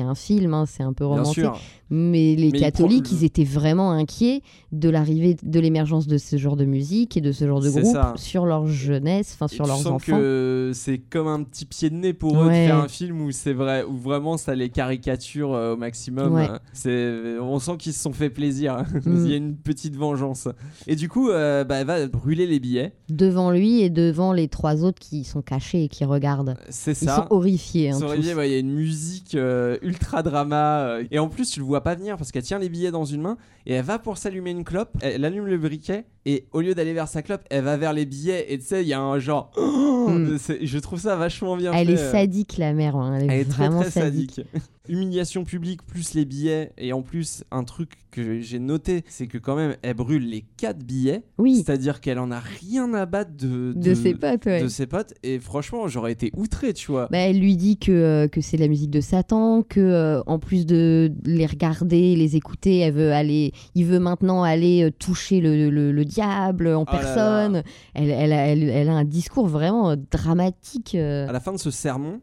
[0.00, 1.34] un film, hein, c'est un peu Bien romantique.
[1.34, 1.60] sûr.
[1.90, 6.36] Mais les Mais catholiques, le- ils étaient vraiment inquiets de l'arrivée, de l'émergence de ce
[6.36, 8.12] genre de musique et de ce genre de C'est groupe ça.
[8.16, 10.16] sur leur jeunesse, enfin sur tu leurs sens enfants.
[10.16, 12.62] que c'est comme un petit pied de nez pour eux Ouais.
[12.62, 16.34] de faire un film où c'est vrai, où vraiment ça les caricature euh, au maximum.
[16.34, 16.48] Ouais.
[16.50, 18.84] Euh, C'est, on sent qu'ils se sont fait plaisir.
[19.10, 19.24] Mm.
[19.24, 20.46] Il y a une petite vengeance.
[20.86, 22.92] Et du coup, euh, bah, elle va brûler les billets.
[23.08, 26.56] Devant lui et devant les trois autres qui sont cachés et qui regardent.
[26.68, 27.16] C'est Ils ça.
[27.16, 27.90] sont horrifiés.
[27.90, 28.20] hein, Sur les tous.
[28.22, 30.80] billets, ouais, il y a une musique euh, ultra drama.
[30.80, 33.04] euh, et en plus, tu le vois pas venir parce qu'elle tient les billets dans
[33.04, 34.90] une main et elle va pour s'allumer une clope.
[35.00, 38.04] Elle allume le briquet et au lieu d'aller vers sa clope, elle va vers les
[38.06, 38.52] billets.
[38.52, 39.50] Et tu sais, il y a un genre.
[40.00, 40.38] Mm.
[40.38, 41.92] C'est- Je trouve ça vachement bien Elle fait.
[41.92, 42.96] est sadique, la mère.
[42.96, 44.32] hein, Elle est, Elle est très vraiment très sadique.
[44.34, 44.50] sadique.
[44.90, 49.38] Humiliation publique plus les billets et en plus un truc que j'ai noté c'est que
[49.38, 53.30] quand même elle brûle les quatre billets Oui, c'est-à-dire qu'elle en a rien à battre
[53.38, 54.62] de, de ses potes, ouais.
[54.62, 57.92] de ses potes et franchement j'aurais été outré tu vois Bah, elle lui dit que,
[57.92, 62.34] euh, que c'est la musique de Satan, que euh, en plus de les regarder, les
[62.36, 66.82] écouter, elle veut aller, il veut maintenant aller euh, toucher le, le- le diable en
[66.82, 66.98] Oh là là.
[66.98, 67.62] personne.
[67.94, 70.94] Elle, elle, a- elle- elle a un discours vraiment dramatique.
[70.96, 72.20] à la fin de ce sermon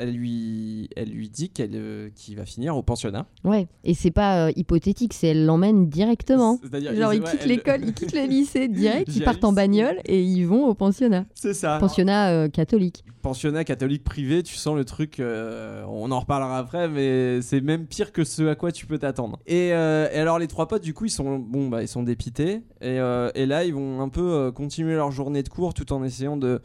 [0.00, 3.26] elle lui, elle lui dit qu'elle, euh, qu'il va finir au pensionnat.
[3.44, 6.58] Ouais, et c'est pas euh, hypothétique, c'est elle l'emmène directement.
[6.62, 9.44] C'est-à-dire, Genre, ils- ils ouais, quittent elle- l'école, ils quittent le lycée direct, ils partent
[9.44, 9.56] en arrive.
[9.56, 11.26] bagnole et ils vont au pensionnat.
[11.34, 11.78] C'est ça.
[11.78, 13.04] Pensionnat euh, catholique.
[13.22, 17.86] Pensionnat catholique privé, tu sens le truc, euh, on en reparlera après, mais c'est même
[17.86, 19.38] pire que ce à quoi tu peux t'attendre.
[19.46, 22.02] Et, euh, et alors les trois potes, du coup, ils sont, bon, bah, ils sont
[22.02, 25.74] dépités, et, euh, et là, ils vont un peu euh, continuer leur journée de cours
[25.74, 26.60] tout en essayant de...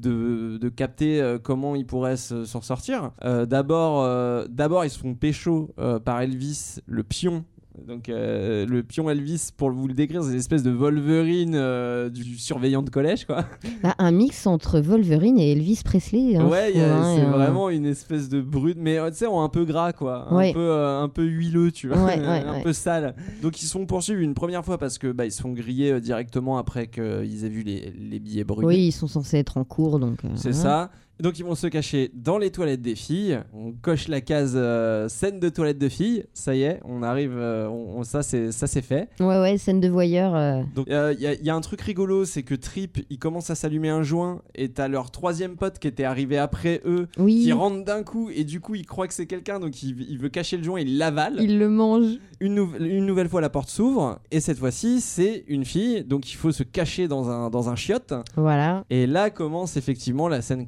[0.00, 3.12] De, capter euh, comment ils pourraient se- s'en sortir.
[3.24, 7.44] Euh, D'abord, euh, d'abord, ils se font pécho par Elvis, le pion.
[7.86, 12.08] Donc, euh, le pion Elvis, pour vous le décrire, c'est une espèce de Wolverine euh,
[12.08, 13.46] du surveillant de collège, quoi.
[13.82, 16.36] Bah, un mix entre Wolverine et Elvis Presley.
[16.36, 19.64] hein, ouais, hein, c'est euh, vraiment une espèce de brut, mais tu sais, un peu
[19.64, 20.28] gras, quoi.
[20.30, 20.52] Un, Ouais.
[20.52, 21.98] peu, euh, un peu huileux, tu vois.
[22.04, 23.16] Ouais, ouais, un peu sale.
[23.42, 26.58] Donc, ils sont poursuivis une première fois parce que bah, ils se font griller directement
[26.58, 28.66] après qu'ils aient vu les, les billets brûlés.
[28.68, 30.20] Oui, ils sont censés être en cours, donc.
[30.36, 30.90] C'est ça.
[31.20, 33.38] Donc ils vont se cacher dans les toilettes des filles.
[33.52, 36.24] On coche la case euh, scène de toilette de filles.
[36.34, 37.32] Ça y est, on arrive.
[37.36, 39.08] euh, on, on- ça c'est ça c'est fait.
[39.20, 40.34] Ouais, ouais, scène de voyeur.
[40.34, 43.48] euh, Donc il y, a- y a un truc rigolo, c'est que Trip, il commence
[43.50, 47.42] à s'allumer un joint et t'as leur troisième pote qui était arrivé après eux, Oui,
[47.44, 50.18] qui rentre d'un coup et du coup il croit que c'est quelqu'un, donc il, il
[50.18, 51.36] veut cacher le joint, il l'avale.
[51.40, 52.06] il le mange.
[52.40, 56.30] Une, nou- une nouvelle fois la porte s'ouvre et cette fois-ci c'est une fille, donc
[56.32, 58.12] il faut se cacher dans un dans un chiotte.
[58.36, 58.84] Voilà.
[58.90, 60.66] Et là commence effectivement la scène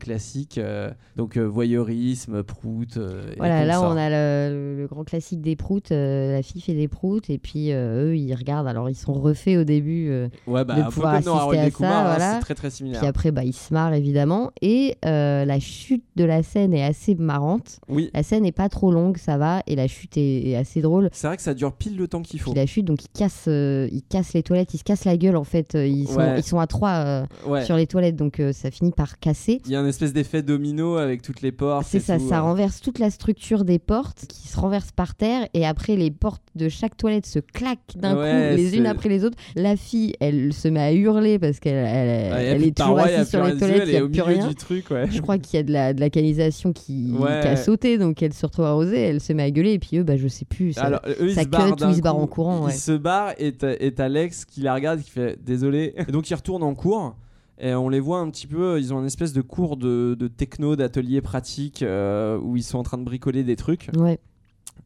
[0.59, 2.96] euh, donc euh, voyeurisme, prout.
[2.96, 6.75] euh, et Voilà, là on a le, le grand classique des proutes, la fille fait
[6.75, 10.11] des proutes et puis eux ils regardent, alors ils sont refaits au début,
[10.46, 12.35] ouais, bah, de un peu pouvoir comme assister à ça, Kumar, hein, voilà.
[12.35, 13.01] c'est très très similaire.
[13.01, 17.14] puis après bah, ils se marrent évidemment et la chute de la scène est assez
[17.14, 20.57] marrante, Oui, la scène est pas trop longue ça va et la chute est, est
[20.57, 21.09] assez drôle.
[21.12, 22.51] c'est vrai que ça dure pile le temps qu'il faut.
[22.53, 25.16] Puis la chute donc ils cassent, euh, ils cassent les toilettes, ils se cassent la
[25.16, 26.38] gueule en fait, ils sont, Ouais.
[26.38, 27.64] ils sont à trois euh, Ouais.
[27.64, 29.61] sur les toilettes donc euh, ça finit par casser.
[29.66, 31.87] Il y a un espèce d'effet effet domino avec toutes les portes.
[31.89, 32.43] C'est ça, tout, ça euh.
[32.43, 36.43] renverse toute la structure des portes qui se renversent par terre et après les portes
[36.55, 39.37] de chaque toilette se claquent d'un Ouais, coup les unes après les autres.
[39.55, 43.45] La fille, elle se met à hurler parce qu'elle elle, Ouais, est toujours assise sur
[43.45, 44.49] les toilettes, il n'y elle est a au plus milieu rien.
[44.49, 45.07] du truc, ouais.
[45.11, 47.41] Je crois qu'il y a de la, de la canalisation qui, Ouais.
[47.43, 49.99] qui a sauté, donc elle se retrouve arrosée, elle se met à gueuler et puis
[49.99, 50.73] eux, bah, je sais plus.
[50.73, 52.73] ça- Alors, eux, ils ça se barrent cut ou ils se barrent en courant, ouais.
[52.73, 55.95] Ils se barrent et t'as et t'as Alex qui la regarde qui fait désolé.
[55.97, 57.15] Et donc ils retournent en cours.
[57.59, 60.29] Et on les voit un petit peu, ils ont une espèce de cours de, de
[60.29, 63.90] techno, d'atelier pratique euh, où ils sont en train de bricoler des trucs.
[63.97, 64.19] Ouais.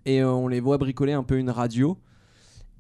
[0.07, 1.99] Et euh, on les voit bricoler un peu une radio.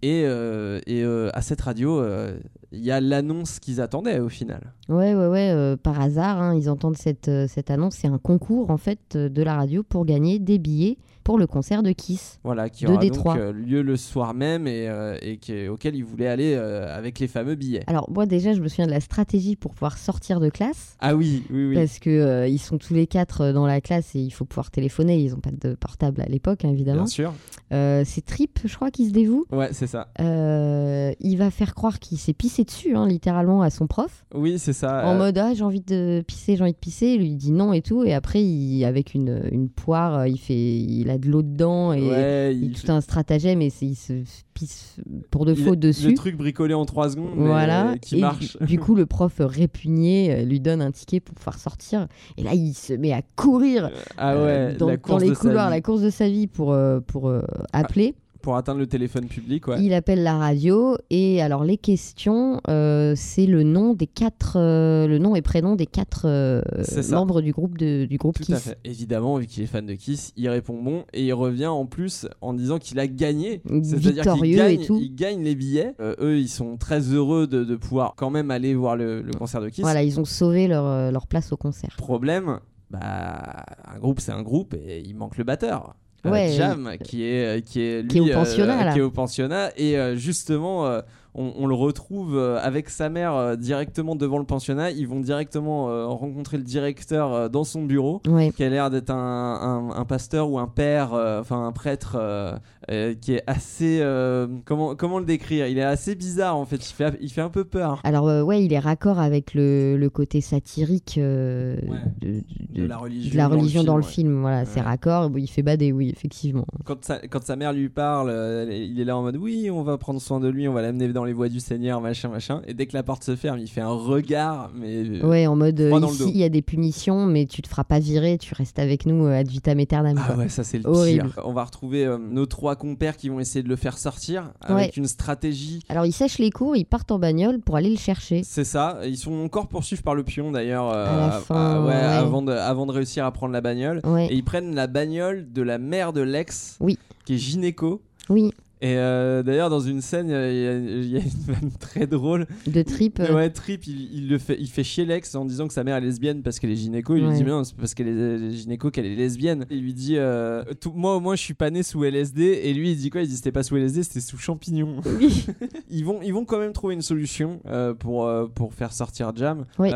[0.02, 2.38] Et, euh, et euh, à cette radio, euh,
[2.72, 4.72] il y a l'annonce qu'ils attendaient au final.
[4.88, 7.96] Ouais, ouais, ouais, euh, par hasard, hein, ils entendent cette, euh, cette annonce.
[7.96, 10.96] C'est un concours en fait euh, de la radio pour gagner des billets
[11.30, 12.40] pour le concert de Kiss.
[12.42, 13.34] Voilà, qui De aura Détroit.
[13.34, 16.92] donc euh, lieu le soir même et, euh, et qui- auquel ils voulaient aller euh,
[16.92, 17.84] avec les fameux billets.
[17.86, 20.96] Alors, moi, déjà, je me souviens de la stratégie pour pouvoir sortir de classe.
[20.98, 21.74] Ah oui, oui, oui.
[21.76, 25.20] Parce que ils sont tous les quatre dans la classe et il faut pouvoir téléphoner.
[25.20, 27.04] Ils n'ont pas de portable à l'époque, hein, évidemment.
[27.04, 27.32] Bien sûr.
[27.70, 29.44] C'est Trip, je crois, qui se dévoue.
[29.52, 30.08] Ouais, c'est ça.
[30.18, 34.24] Il va faire croire qu'il s'est pissé dessus, hein, littéralement, à son prof.
[34.34, 35.06] Oui, c'est ça.
[35.06, 37.16] En mode, ah, j'ai envie de pisser, j'ai envie de pisser.
[37.16, 38.02] Lui, il dit non et tout.
[38.02, 42.02] Et après, il, avec une, une poire, il, fait, il a de l'eau dedans et,
[42.02, 43.62] ouais, et il- tout un stratagème.
[43.62, 44.12] Et il se
[44.54, 44.96] pisse
[45.30, 46.08] pour de faux dessus.
[46.08, 48.56] Le truc bricolé en 3 secondes, Voilà, qui et marche.
[48.58, 52.08] Du, du coup, le prof répugné euh, lui donne un ticket pour pouvoir sortir.
[52.36, 56.00] Et là, il se met à courir Ah ouais, euh, dans, les couloirs, la course
[56.02, 58.14] de sa vie pour, euh, pour euh, appeler.
[58.42, 59.82] Pour atteindre le téléphone public, ouais.
[59.82, 65.06] Il appelle la radio et alors les questions, euh, c'est le nom des quatre, euh,
[65.06, 66.62] le nom et prénom des quatre euh,
[67.10, 68.54] membres du groupe de, du groupe Tout Kiss.
[68.54, 68.78] à fait.
[68.84, 72.26] Évidemment, vu qu'il est fan de Kiss, il répond bon et il revient en plus
[72.40, 73.60] en disant qu'il a gagné.
[73.66, 74.98] C'est-à-dire qu'il Victorieux gagne, et tout.
[75.00, 75.94] il gagne les billets.
[76.00, 79.60] Eux, ils sont très heureux de, de pouvoir quand même aller voir le, le concert
[79.60, 79.82] de Kiss.
[79.82, 81.94] Voilà, ils ont sauvé leur, leur place au concert.
[81.98, 85.94] Problème, bah, un groupe, c'est un groupe et il manque le batteur.
[86.26, 89.02] Euh, Ouais, Jam, qui est, qui est, lui, Qui est au euh, pensionnat, qui est
[89.02, 89.70] au pensionnat.
[89.76, 91.00] Et euh, justement, euh,
[91.34, 94.90] on, on le retrouve euh, avec sa mère euh, directement devant le pensionnat.
[94.90, 98.50] Ils vont directement euh, rencontrer le directeur dans son bureau Ouais.
[98.54, 102.16] qui a l'air d'être un, un- un pasteur ou un père, euh, enfin un prêtre
[102.18, 102.52] euh,
[102.90, 103.98] euh, qui est assez.
[104.00, 105.66] euh, comment, comment le décrire?
[105.66, 108.00] Il est assez bizarre en fait, il fait, il fait un peu peur.
[108.04, 111.98] Alors euh, ouais, il est raccord avec le, le côté satirique euh, Ouais.
[112.20, 112.42] de,
[112.82, 114.40] De la religion, de la dans le religion dans le film.
[114.40, 115.30] Voilà, c'est raccord.
[115.36, 116.66] Il fait bader, oui, effectivement.
[116.84, 118.30] Quand sa, quand sa mère lui parle,
[118.70, 121.08] il est là en mode oui, on va prendre soin de lui, on va l'amener
[121.08, 122.62] dans les voies du Seigneur, machin, machin.
[122.66, 124.96] Et dès que la porte se ferme, il fait un regard, mais.
[125.04, 127.68] euh, Ouais, en mode euh, dans ici il y a des punitions, mais tu te
[127.68, 130.16] feras pas virer, tu restes avec nous euh, ad vitam aeternam.
[130.20, 130.36] Ah quoi.
[130.36, 131.30] ouais, ça c'est le Horrible.
[131.30, 131.42] pire.
[131.44, 134.76] On va retrouver euh, nos trois compères qui vont essayer de le faire sortir avec
[134.76, 134.92] Ouais.
[134.96, 138.42] une stratégie Alors ils sèchent les cours, ils partent en bagnole pour aller le chercher.
[138.44, 141.88] C'est ça, ils sont encore poursuivis par le pion d'ailleurs À la à- fin, ouais,
[141.88, 141.94] ouais.
[141.94, 144.00] Avant, de, avant de réussir à prendre la bagnole.
[144.04, 144.26] Ouais.
[144.26, 146.98] Et ils prennent la bagnole de la mère de l'ex, Oui.
[147.24, 148.02] qui est gynéco.
[148.28, 152.46] Oui, Et euh, d'ailleurs, dans une scène, il y a- y, une vanne très drôle.
[152.66, 153.20] de trip.
[153.20, 155.84] euh, Ouais, Trip, il, il le fait, il fait chier l'ex en disant que sa
[155.84, 157.14] mère est lesbienne parce qu'elle est gynéco.
[157.14, 157.28] Il Ouais.
[157.30, 159.66] lui dit, mais non, c'est parce qu'elle est gynéco qu'elle est lesbienne.
[159.70, 162.42] Il lui dit, euh, tout- moi au moins, je suis pas né sous LSD.
[162.64, 163.20] Et lui, il dit quoi?
[163.20, 164.96] Il dit, c'était pas sous LSD, c'était sous champignon.
[165.18, 165.44] Oui.
[165.90, 169.66] ils, vont, ils vont quand même trouver une solution euh, pour, pour faire sortir Jam.
[169.78, 169.90] Oui.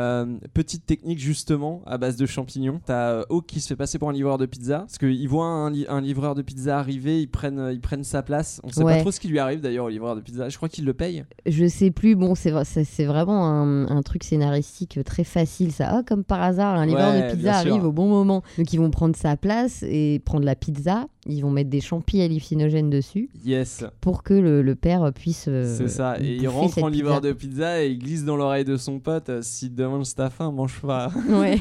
[0.52, 2.80] Petite technique, justement, à base de champignons.
[2.84, 4.80] T'as Hawk qui se fait passer pour un livreur de pizza.
[4.80, 8.22] Parce qu'ils voient un, li- un livreur de pizza arriver, ils prennent, ils prennent sa
[8.22, 8.60] place.
[8.62, 8.94] On Ouais.
[8.96, 10.48] pas trop ce qui lui arrive d'ailleurs au livreur de pizza.
[10.48, 11.24] Je crois qu'il le paye.
[11.46, 15.70] Je sais plus, bon, c'est vrai- c'est c'est vraiment un, un truc scénaristique très facile,
[15.72, 15.88] ça.
[15.90, 17.70] Ah, comme par hasard, un livreur Ouais, de pizza sûr.
[17.72, 18.42] arrive au bon moment.
[18.58, 21.06] Donc ils vont prendre sa place et prendre la pizza.
[21.26, 23.84] Ils vont mettre des champis hallucinogènes dessus Yes.
[24.00, 25.46] pour que le, le père puisse.
[25.48, 28.64] euh, C'est ça, et il rentre en livreur de pizza et il glisse dans l'oreille
[28.64, 31.10] de son pote euh, si demain t'as faim, mange pas.
[31.30, 31.58] Ouais.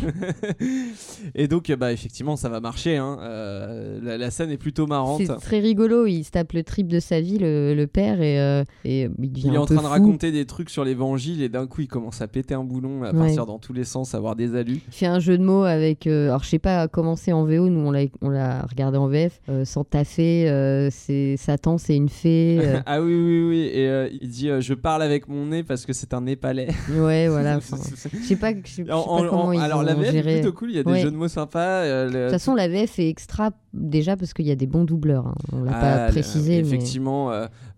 [1.36, 2.98] et donc, euh, bah, effectivement, ça va marcher.
[2.98, 3.18] hein.
[3.22, 5.22] Euh, la, la scène est plutôt marrante.
[5.26, 6.06] C'est très rigolo.
[6.06, 9.48] Il se tape le trip de sa vie, le, le père, et, et il devient
[9.48, 11.82] Il est un en peu train de raconter des trucs sur l'évangile et d'un coup
[11.82, 13.20] il commence à péter un boulon, à Ouais.
[13.20, 14.82] partir dans tous les sens, avoir des alus.
[14.88, 16.08] Il fait un jeu de mots avec.
[16.08, 19.08] alors, je sais pas comment c'est en VO, nous on l'a, on l'a regardé en
[19.08, 19.40] VF.
[19.54, 22.58] Euh, sans taffer, euh, c'est Satan, c'est une fée.
[22.62, 23.70] euh, ah oui, oui, oui.
[23.74, 26.70] Et euh, il dit Je parle avec mon nez parce que c'est un népalais.
[26.90, 27.58] ouais, voilà.
[27.58, 29.80] enfin, Je sais pas, je sais- je sais pas En- en- comment en- ils alors
[29.80, 30.32] ont la VF géré.
[30.38, 31.00] est plutôt cool, il y a des Ouais.
[31.02, 31.84] jeux de mots sympas.
[31.86, 34.86] le- De toute façon, la VF est extra déjà parce qu'il y a des bons
[34.86, 35.28] doubleurs.
[35.28, 35.36] hein.
[35.52, 37.32] On l'a Ah, pas précisé, mais Effectivement,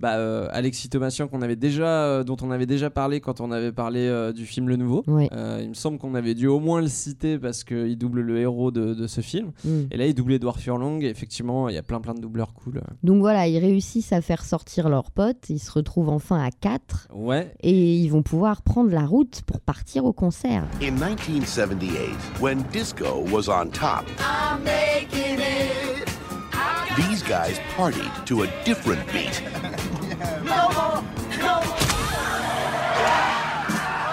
[0.06, 3.52] bah, euh, Alexis Thomasian qu'on avait déjà, euh, dont on avait déjà parlé quand on
[3.52, 5.04] avait parlé euh, du film Le Nouveau.
[5.08, 8.38] Euh, il me semble qu'on avait dû au moins le citer parce qu'il double le
[8.38, 9.52] héros de, de ce film.
[9.64, 9.70] Mm.
[9.90, 11.00] Et là, il double Edouard Furlong.
[11.02, 12.82] Et effectivement, il y a plein plein de doubleurs cool.
[13.02, 17.08] Donc voilà, ils réussissent à faire sortir leurs potes, ils se retrouvent enfin à 4
[17.16, 17.52] Ouais.
[17.64, 20.66] et ils vont pouvoir prendre la route pour partir au concert.
[20.84, 21.90] In 1978,
[22.40, 24.06] when disco was on top,
[25.12, 25.55] these
[27.28, 29.42] guys partied to a different beat.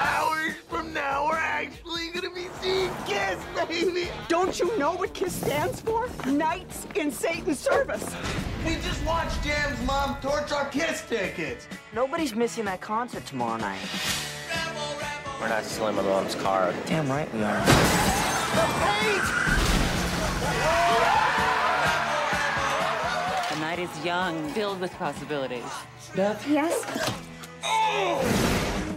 [0.00, 4.08] Hours from now, we're actually gonna be seeing Kiss, baby!
[4.28, 6.08] Don't you know what KISS stands for?
[6.26, 8.04] Knights in Satan's service.
[8.64, 11.66] We just watched Jam's mom torch our Kiss tickets!
[11.92, 13.80] Nobody's missing that concert tomorrow night.
[15.38, 16.72] We're not stealing my mom's car.
[16.86, 17.60] Damn right we are.
[18.56, 19.42] The
[23.74, 25.62] night is young, filled with possibilities.
[26.50, 26.72] Yes?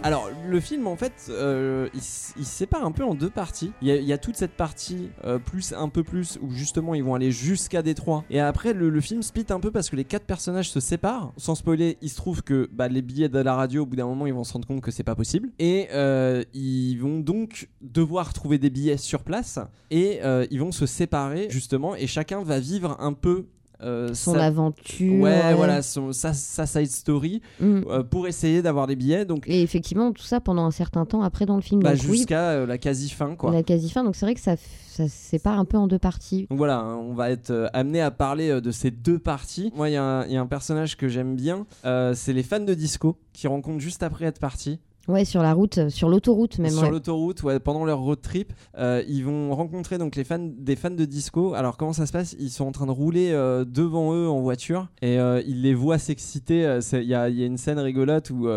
[0.02, 3.30] Alors, le film, en fait, euh, il, s- il se sépare un peu en deux
[3.30, 3.72] parties.
[3.82, 6.50] Il y a, il y a toute cette partie, euh, plus un peu plus, où
[6.52, 8.24] justement ils vont aller jusqu'à Détroit.
[8.30, 11.32] Et après, le, le film split un peu parce que les quatre personnages se séparent.
[11.36, 14.06] Sans spoiler, il se trouve que bah, les billets de la radio, au bout d'un
[14.06, 15.48] moment, ils vont se rendre compte que c'est pas possible.
[15.58, 19.58] Et euh, ils vont donc devoir trouver des billets sur place.
[19.90, 23.46] Et euh, ils vont se séparer, justement, et chacun va vivre un peu.
[23.82, 25.20] Euh, Son aventure.
[25.22, 25.54] Ouais, ouais.
[25.54, 27.80] voilà, son, sa, sa side story Mm.
[27.88, 29.24] euh, pour essayer d'avoir des billets.
[29.24, 31.80] Donc, Et effectivement, tout ça pendant un certain temps après dans le film.
[31.82, 33.52] bah, jusqu'à euh, la quasi fin, quoi.
[33.52, 34.04] la quasi-fin.
[34.04, 36.46] Donc c'est vrai que ça, ça se sépare un peu en deux parties.
[36.50, 39.72] Donc voilà, hein, on va être amené à parler de ces deux parties.
[39.74, 41.66] Moi, il y, a un- il y a un personnage que j'aime bien,
[42.14, 44.78] c'est les fans de disco qui rencontrent juste après être partis.
[45.08, 46.70] Ouais, sur la route, euh, sur l'autoroute même.
[46.72, 46.90] sur ouais.
[46.90, 50.90] l'autoroute, ouais, pendant leur road trip, euh, ils vont rencontrer donc les fans, des fans
[50.90, 51.54] de disco.
[51.54, 52.34] Alors comment ça se passe?
[52.38, 55.74] Ils sont en train de rouler euh, devant eux en voiture et euh, ils les
[55.74, 56.78] voient s'exciter.
[56.92, 58.48] Il y, y a une scène rigolote où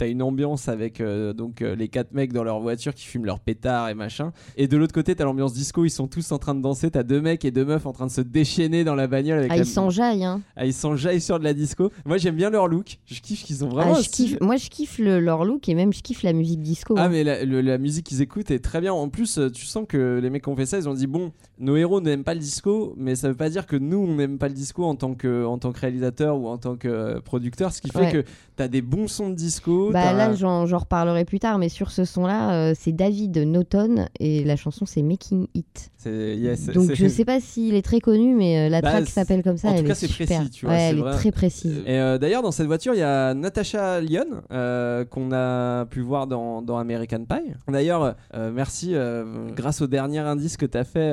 [0.00, 3.26] t'as une ambiance avec euh, donc euh, les quatre mecs dans leur voiture qui fument
[3.26, 4.32] leur pétard et machin.
[4.56, 5.84] Et de l'autre côté, t'as l'ambiance disco.
[5.84, 6.90] Ils sont tous en train de danser.
[6.90, 9.52] T'as deux mecs et deux meufs en train de se déchaîner dans la bagnole avec
[9.52, 10.40] Ah, la- ils s'enjaillent, hein.
[10.56, 11.90] Ah, ils s'enjaillent sur de la disco.
[12.06, 12.98] Moi, j'aime bien leur look.
[13.04, 13.94] Je kiffe qu'ils ont vraiment.
[13.96, 16.62] Ah, je kiffe, moi, je kiffe le- leur look et même je kiffe la musique
[16.62, 16.94] disco.
[16.96, 17.08] ah hein.
[17.10, 18.94] mais la, le- la musique qu'ils écoutent est très bien.
[18.94, 21.06] En plus, euh, tu sens que les mecs qui ont fait ça, ils ont dit
[21.06, 24.14] bon, nos héros n'aiment pas le disco, mais ça veut pas dire que nous on
[24.16, 27.18] n'aime pas le disco en tant que en tant que réalisateur ou en tant que
[27.20, 27.72] producteur.
[27.72, 28.12] Ce qui fait Ouais.
[28.12, 28.24] que
[28.56, 29.89] t'as des bons sons de disco.
[29.92, 34.06] Bah là, j'en j'en reparlerai plus tard, mais sur ce son-là, euh, c'est David Naughton
[34.18, 35.90] et la chanson c'est Making It.
[36.06, 39.42] Yes, Donc je sais pas s'il est très connu, mais euh, la Bah, track s'appelle
[39.42, 39.68] comme ça.
[39.68, 41.12] en tout cas, est c'est précis, tu vois, Ouais, c'est elle vrai.
[41.12, 41.78] est très précise.
[41.86, 46.00] Et euh, d'ailleurs, dans cette voiture, il y a Natasha Lyon euh, qu'on a pu
[46.00, 47.52] voir dans, dans American Pie.
[47.68, 48.94] D'ailleurs, euh, merci.
[49.56, 51.12] grâce au dernier indice que tu as fait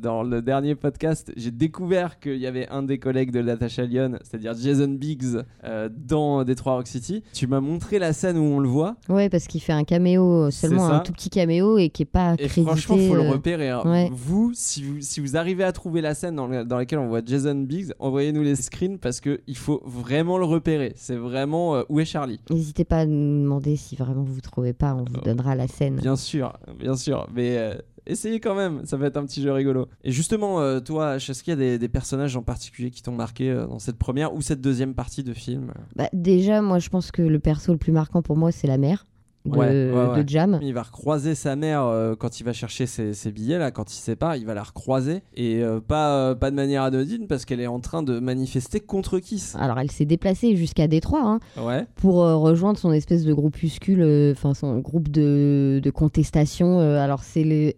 [0.00, 4.18] dans le dernier podcast, j'ai découvert qu'il y avait un des collègues de Natasha Lyon,
[4.22, 5.42] c'est-à-dire Jason Biggs,
[5.90, 7.22] dans Detroit Rock City.
[7.32, 8.96] Tu m'as montré la scène où on le voit.
[9.08, 12.34] Ouais, parce qu'il fait un caméo, seulement un tout petit caméo et qui est pas
[12.34, 12.62] Et crédité.
[12.62, 13.70] franchement, faut le repérer.
[13.70, 13.82] hein.
[13.84, 14.10] ouais.
[14.12, 17.08] Vous, si vous, si vous arrivez à trouver la scène dans, le- dans laquelle on
[17.08, 20.92] voit Jason Biggs, envoyez-nous les screens parce que il faut vraiment le repérer.
[20.96, 22.40] C'est vraiment euh, où est Charlie?
[22.50, 25.96] N'hésitez pas à nous demander si vraiment vous trouvez pas, on vous donnera la scène.
[25.96, 27.74] Bien sûr, bien sûr, mais euh,
[28.06, 29.86] essayez quand même, ça va être un petit jeu rigolo.
[30.04, 33.12] Et justement, euh, toi, est-ce qu'il y a des, des personnages en particulier qui t'ont
[33.14, 35.72] marqué euh, dans cette première ou cette deuxième partie de film?
[35.94, 38.78] Bah, déjà, moi je pense que le perso le plus marquant pour moi, c'est la
[38.78, 39.06] mère
[39.46, 40.22] de, Ouais, ouais, ouais.
[40.24, 40.58] de Jam.
[40.62, 43.92] Il va recroiser sa mère euh, quand il va chercher ses, ses billets, là, quand
[43.92, 45.22] il se sépare, il va la recroiser.
[45.34, 48.80] Et euh, pas, euh, pas de manière anodine parce qu'elle est en train de manifester
[48.80, 49.54] contre Kiss.
[49.58, 51.86] Alors elle s'est déplacée jusqu'à Détroit hein, Ouais.
[51.96, 56.80] pour euh, rejoindre son espèce de groupuscule, euh, enfin son groupe de, de contestation.
[56.80, 57.72] euh, alors c'est le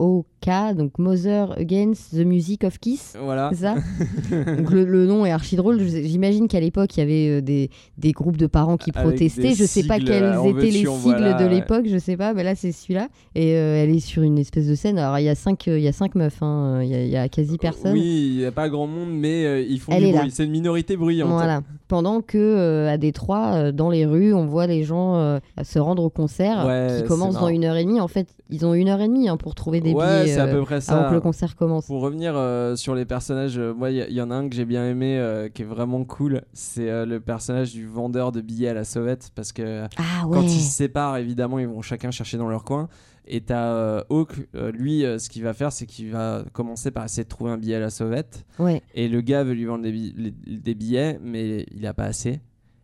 [0.00, 3.14] M-A-T-M-O-K, donc Mother Against the Music of Kiss.
[3.20, 3.50] Voilà.
[3.52, 3.74] C'est ça
[4.56, 5.80] Donc le, le nom est archi drôle.
[5.80, 9.54] J'imagine qu'à l'époque, il y avait euh, des, des groupes de parents qui protestaient.
[9.54, 11.50] Je sais pas sigles, quels en étaient les sigles voilà, de ouais.
[11.50, 13.08] l'époque, je sais pas, mais là c'est celui-là.
[13.34, 14.98] Et euh, elle est sur une espèce de scène.
[14.98, 16.80] Alors il y a cinq, euh, il y a cinq meufs, hein.
[16.82, 17.92] il y, a- il y a quasi personne.
[17.92, 20.30] Oui, il n'y a pas grand monde, mais euh, ils font Elle du bruit.
[20.30, 21.30] C'est une minorité bruyante.
[21.30, 21.62] Voilà.
[21.88, 25.78] Pendant que euh, à Détroit, euh, dans les rues, on voit les gens euh, se
[25.78, 28.00] rendre au concert Ouais, qui commence dans une heure et demie.
[28.00, 30.46] En fait, ils ont une heure et demie hein, pour trouver des Ouais, c'est à
[30.46, 30.98] euh, peu près ça.
[30.98, 31.86] avant que le concert commence.
[31.86, 34.64] Pour revenir euh, sur les personnages, euh, moi, il y, en a un que j'ai
[34.64, 36.42] bien aimé, qui est vraiment cool.
[36.52, 40.50] C'est le personnage du vendeur de billets à la sauvette, parce que Ah quand ils
[40.60, 42.88] se séparent, évidemment, ils vont chacun chercher dans leur coin.
[43.30, 46.90] Et t'as euh, Hawk, euh, lui, euh, ce qu'il va faire, c'est qu'il va commencer
[46.90, 48.46] par essayer de trouver un billet à la sauvette.
[48.58, 48.80] Ouais.
[48.94, 52.04] Et le gars veut lui vendre des, bi- les- des billets, mais il a pas
[52.04, 52.40] assez.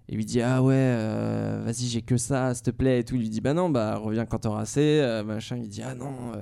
[0.07, 0.99] Et lui dit ah ouais
[1.65, 3.97] vas-y j'ai que ça s'il te plaît et tout il lui dit bah non bah
[3.97, 6.33] reviens quand t'auras assez machin il dit ah non.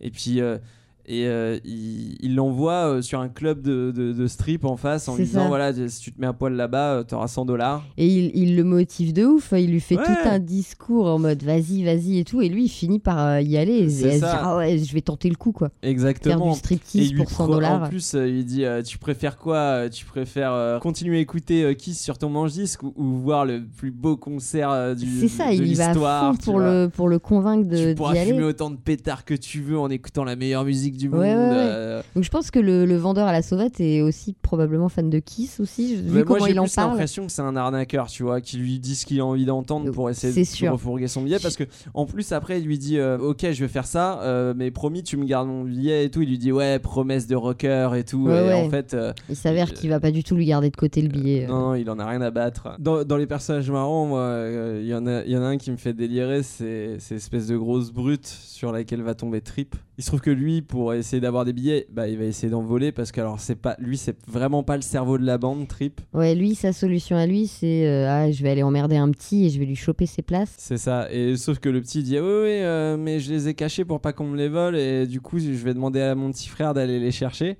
[0.00, 0.58] Et puis euh,
[1.06, 5.16] et euh, il l'envoie euh, sur un club de, de- de strip en face en
[5.16, 5.48] lui disant ça.
[5.48, 8.56] voilà si tu te mets à poil là-bas euh, t'auras 100 dollars Et il, il
[8.56, 10.04] le motive de ouf, il lui fait Ouais.
[10.04, 13.56] tout un discours en mode vas-y, vas-y et tout, et lui il finit par y
[13.56, 15.70] aller et, se dire ah ouais, je vais tenter le coup quoi.
[15.82, 17.82] exactement Faire du striptease pour 100 pro- dollars.
[17.82, 22.00] En plus, il dit euh, Tu préfères quoi Tu préfères euh, continuer à écouter Kiss
[22.00, 25.66] sur ton manche-disque ou, ou voir le plus beau concert du C'est ça, de il
[25.68, 26.70] y va à fond pour vois?
[26.84, 29.90] le, pour le convaincre de- Tu pourras fumer autant de pétards que tu veux en
[29.90, 31.20] écoutant la meilleure musique du monde.
[31.20, 31.54] Ouais, ouais, ouais.
[31.56, 35.10] euh, Donc je pense que le, le vendeur à la sauvette est aussi probablement fan
[35.10, 36.90] de Kiss aussi, vu mais comment moi, j'ai il en parle.
[36.90, 39.90] l'impression que c'est un arnaqueur, tu vois, qui lui dit ce qu'il a envie d'entendre
[39.90, 40.72] pour essayer de sûr.
[40.72, 41.38] refourguer son billet.
[41.42, 41.64] Parce que,
[41.94, 45.02] en plus, après, il lui dit euh, Ok, je vais faire ça, euh, mais promis,
[45.02, 46.22] tu me gardes mon billet et tout.
[46.22, 48.30] Il lui dit Ouais, promesse de rocker et tout.
[48.30, 48.96] Et en fait.
[49.28, 51.46] Il s'avère qu'il va pas du tout lui garder de côté le billet.
[51.46, 52.76] Non, non, il en a rien à battre.
[52.78, 54.46] Dans, dans les personnages marrants, moi,
[54.80, 57.14] il y, en a- il y en a un qui me fait délirer, c'est c'est
[57.16, 59.74] espèce de grosse brute sur laquelle va tomber Trip.
[59.98, 62.62] Il se trouve que lui, pour essayer d'avoir des billets, bah, il va essayer d'en
[62.62, 65.66] voler parce que alors c'est pas, lui, c'est vraiment pas le cerveau de la bande,
[65.68, 66.00] Trip.
[66.12, 69.46] Ouais, lui, sa solution à lui, c'est euh, ah, je vais aller emmerder un petit
[69.46, 70.54] et je vais lui choper ses places.
[70.58, 71.10] C'est ça.
[71.10, 74.00] Et sauf que le petit dit, oui, oui, euh, mais je les ai cachés pour
[74.00, 76.74] pas qu'on me les vole et du coup, je vais demander à mon petit frère
[76.74, 77.56] d'aller les chercher.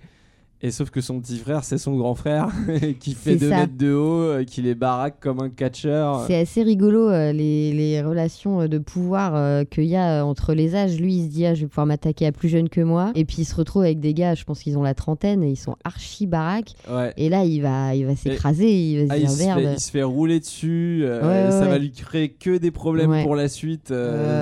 [0.63, 2.49] Et sauf que son petit frère, c'est son grand frère
[3.01, 3.57] qui fait C'est 2 ça.
[3.59, 6.25] mètres de haut, euh, qui les baraque comme un catcheur.
[6.27, 10.55] C'est assez rigolo euh, les, les relations euh, de pouvoir euh, qu'il y a entre
[10.55, 10.99] les âges.
[10.99, 13.13] Lui, il se dit ah, je vais pouvoir m'attaquer à plus jeune que moi.
[13.15, 15.51] Et puis il se retrouve avec des gars, je pense qu'ils ont la trentaine et
[15.51, 16.73] ils sont archi baraques.
[16.91, 17.13] Ouais.
[17.19, 19.61] Et là, il va, il va s'écraser, il va Ah, se il, dire se merde.
[19.61, 22.71] fait, il se fait rouler dessus, euh, Ouais, ça ouais, va lui créer que des
[22.71, 23.93] problèmes pour la suite.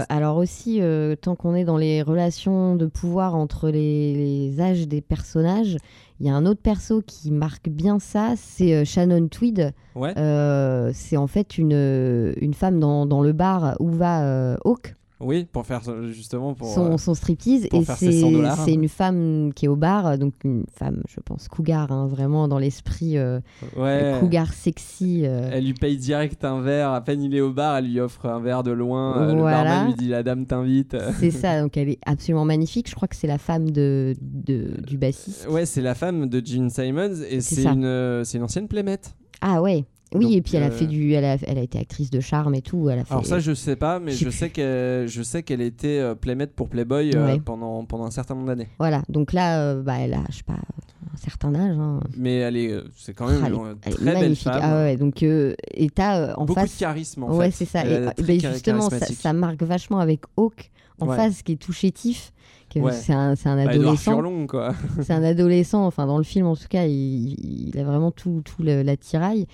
[0.08, 0.80] alors aussi,
[1.20, 5.78] tant qu'on est dans les relations de pouvoir entre les, les âges des personnages,
[6.22, 9.74] il y a un autre perso qui marque bien ça, c'est euh, Shannon Tweed.
[9.96, 10.16] Ouais.
[10.16, 14.94] Euh, c'est en fait une, une femme dans, dans le bar où va euh, Hawk.
[15.22, 18.56] Oui, pour faire ça, justement pour son, euh, son striptease pour et faire ses 100
[18.64, 22.48] c'est une femme qui est au bar donc une femme je pense cougar hein, vraiment
[22.48, 23.40] dans l'esprit euh,
[23.76, 24.16] Ouais.
[24.20, 25.50] cougar sexy euh.
[25.52, 26.90] Elle lui paye direct un verre.
[26.92, 29.16] À peine il est au bar, elle lui offre un verre de loin.
[29.22, 29.64] euh, Le Voilà.
[29.64, 30.96] barman lui dit la dame t'invite.
[31.20, 34.80] c'est ça donc elle est absolument magnifique je crois que c'est la femme de, de-
[34.86, 38.44] du bassiste Ouais, c'est la femme de Gene Simons et C'est une, euh, c'est une
[38.44, 39.14] ancienne playmate.
[39.40, 39.84] ah ouais
[40.14, 42.10] oui Donc, et puis elle a euh, fait du elle a, elle a été actrice
[42.10, 44.50] de charme et tout elle a fait Alors ça je sais pas, mais Je sais
[44.50, 48.46] qu'elle, je sais qu'elle était euh, playmate pour Playboy euh, pendant pendant un certain nombre
[48.48, 48.68] d'années.
[48.78, 52.00] voilà donc là euh, bah elle a je sais pas un certain âge hein.
[52.16, 54.60] Mais elle est, euh, c'est quand même Ah, elle une elle très belle femme.
[54.62, 57.66] Ah ouais, donc euh, et t'as euh, en Beaucoup face de charisme, en ouais, c'est
[57.66, 57.84] ça.
[57.84, 61.16] Et, euh, ben, chari- justement, ça, marque vachement avec Hawk en Ouais.
[61.16, 62.32] face, qui est tout chétif.
[62.74, 62.92] Ouais.
[62.92, 64.22] C'est un, Bah, adolescent.
[65.02, 65.84] C'est un adolescent.
[65.86, 68.96] Enfin, dans le film, en tout cas, il, il a vraiment tout, tout le- la
[68.96, 69.46] tiraille.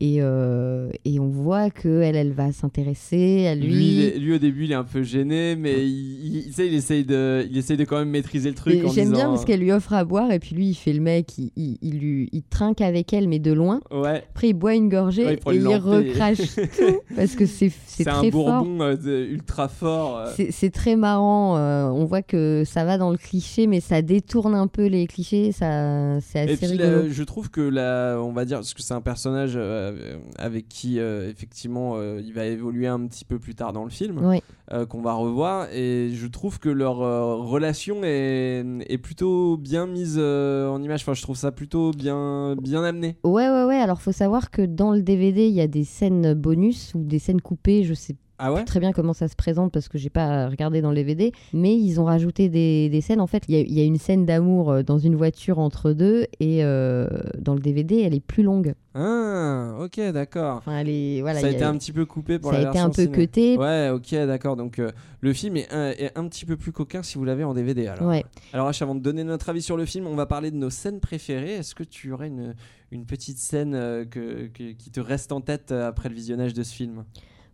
[0.00, 4.10] Et, euh, et on voit qu'elle, elle va s'intéresser à lui.
[4.18, 7.56] Lui, au début, il est un peu gêné, mais il, il, il essaye de, il
[7.58, 8.80] essaye de quand même maîtriser le truc.
[8.94, 11.36] J'aime bien parce qu'elle lui offre à boire et puis lui il fait le mec,
[11.36, 13.80] il, il, il lui, il trinque avec elle mais de loin.
[13.90, 14.22] Ouais.
[14.30, 18.08] Après il boit une gorgée Ouais, et il recrache tout parce que c'est c'est C'est
[18.08, 18.62] un très fort.
[18.64, 20.18] bourbon euh, ultra fort.
[20.18, 20.46] euh.
[20.50, 21.56] C'est- très marrant.
[21.94, 25.52] on voit que ça va dans le cliché, mais ça détourne un peu les clichés.
[25.52, 27.02] Ça, c'est assez Et puis rigolo.
[27.02, 29.52] là, je trouve que là, on va dire, parce que c'est un personnage
[29.90, 33.84] euh, avec qui euh, effectivement euh, il va évoluer un petit peu plus tard dans
[33.84, 34.40] le film, Oui.
[34.88, 40.82] qu'on va revoir, et je trouve que leur relation est, est plutôt bien mise en
[40.82, 41.02] image.
[41.02, 43.16] Enfin, je trouve ça plutôt bien, bien amené.
[43.24, 43.76] Ouais, ouais, ouais.
[43.76, 47.18] Alors, faut savoir que dans le DVD, il y a des scènes bonus ou des
[47.18, 47.84] scènes coupées.
[47.84, 50.80] Je sais Ah ouais très bien comment ça se présente parce que j'ai pas regardé
[50.82, 51.30] dans le DVD.
[51.52, 53.20] Mais ils ont rajouté des, des scènes.
[53.20, 56.26] En fait, il y y, a une scène d'amour euh, dans une voiture entre deux
[56.40, 57.06] et euh,
[57.38, 58.74] dans le DVD, elle est plus longue.
[58.94, 60.56] Ah, ok, d'accord.
[60.58, 62.70] Enfin, elle est, voilà, ça a été un petit peu coupé pour ça la a
[62.70, 63.12] été un peu ciné.
[63.16, 63.56] cuté.
[63.56, 64.56] Ouais, ok, d'accord.
[64.56, 64.90] Donc euh,
[65.20, 67.86] le film est un, est un petit peu plus coquin si vous l'avez en DVD.
[67.86, 68.24] Alors, Ouais.
[68.52, 70.68] alors H, avant de donner notre avis sur le film, on va parler de nos
[70.70, 71.52] scènes préférées.
[71.54, 72.54] Est-ce que tu aurais une,
[72.90, 76.62] une petite scène euh, que, que- qui te reste en tête après le visionnage de
[76.62, 77.04] ce film?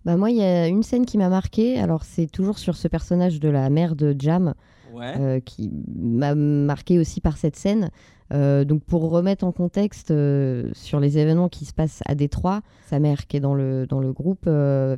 [0.05, 1.79] Bah moi, il y a une scène qui m'a marqué.
[1.79, 4.55] Alors, c'est toujours sur ce personnage de la mère de Jam,
[4.95, 5.13] Ouais.
[5.19, 7.91] euh, qui m'a marqué aussi par cette scène.
[8.33, 12.61] Euh, donc, pour remettre en contexte euh, sur les événements qui se passent à Détroit,
[12.89, 14.49] sa mère, qui est dans le, dans le groupe,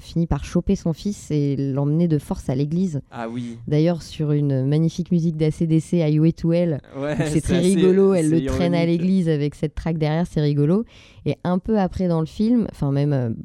[0.01, 3.01] finit par choper son fils et l'emmener de force à l'église.
[3.11, 3.59] Ah oui.
[3.69, 6.81] D'ailleurs, sur une magnifique musique d'ACDC, Highway to Hell.
[6.97, 8.15] Ouais, c'est très assez- rigolo.
[8.15, 10.85] Elle le traîne à l'église avec cette track derrière, c'est rigolo.
[11.25, 13.37] Et un peu après dans le film, enfin même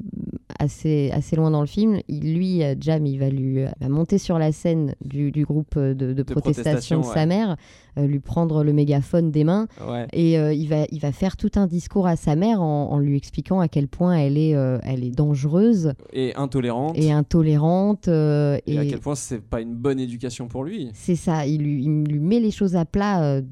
[0.58, 2.00] assez, assez loin dans le film.
[2.08, 5.44] Il, lui, euh, Jam, il va lui euh, va monter sur la scène du, du
[5.44, 7.26] groupe euh, de, de protestation protestation, de sa ouais.
[7.26, 7.56] mère,
[8.04, 9.66] lui prendre le mégaphone des mains.
[9.88, 10.06] Ouais.
[10.12, 12.98] Et euh, il, va, il va faire tout un discours à sa mère en, en
[12.98, 16.96] lui expliquant à quel point elle est, euh, elle est dangereuse Et intolérante.
[16.98, 18.08] et intolérante.
[18.08, 20.90] euh, Et, à quel point c'est pas une bonne éducation pour lui.
[20.94, 23.42] c'est ça, il lui, il lui met les choses à plat euh,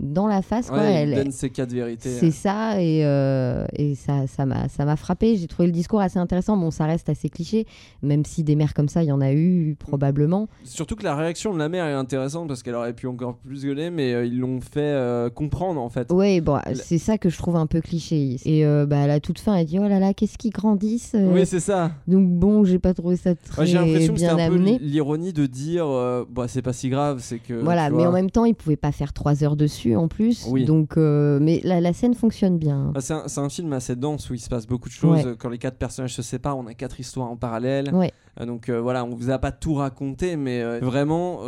[0.00, 0.68] dans la face.
[0.68, 0.78] Quoi.
[0.78, 2.08] Ouais, Elle- il donne ses quatre vérités.
[2.10, 5.36] c'est ça, et, euh, et ça ça m'a ça m'a frappé.
[5.36, 6.56] J'ai trouvé le discours assez intéressant.
[6.56, 7.66] Bon, ça reste assez cliché,
[8.02, 10.48] même si des mères comme ça, il y en a eu probablement.
[10.64, 13.64] Surtout que la réaction de la mère est intéressante parce qu'elle aurait pu encore plus
[13.64, 16.10] gueuler, mais euh, ils l'ont fait euh, comprendre en fait.
[16.12, 18.36] Ouais, bon, c'est ça que je trouve un peu cliché.
[18.44, 21.16] Et euh, bah, à la toute fin, elle dit Oh là là, qu'est-ce qu'ils grandissent.
[21.18, 21.92] Oui, c'est ça.
[22.06, 24.78] Donc, bon, j'ai pas trouvé ça très Ouais, J'ai l'impression que un peu amené.
[24.80, 25.86] l'ironie de dire
[26.30, 27.54] bah, c'est pas si grave, c'est que.
[27.54, 30.46] Voilà, mais vois, en même temps, il pouvait pas faire trois heures dessus en plus.
[30.48, 30.64] Oui.
[30.64, 32.92] Donc, mais la, la scène fonctionne bien.
[32.94, 35.24] bah, c'est un, film assez dense où il se passe beaucoup de choses.
[35.24, 35.34] Ouais.
[35.38, 37.94] Quand les quatre personnages se séparent, on a quatre histoires en parallèle.
[37.94, 38.12] Ouais.
[38.40, 41.40] Euh, donc euh, voilà, on vous a pas tout raconté, mais euh, vraiment,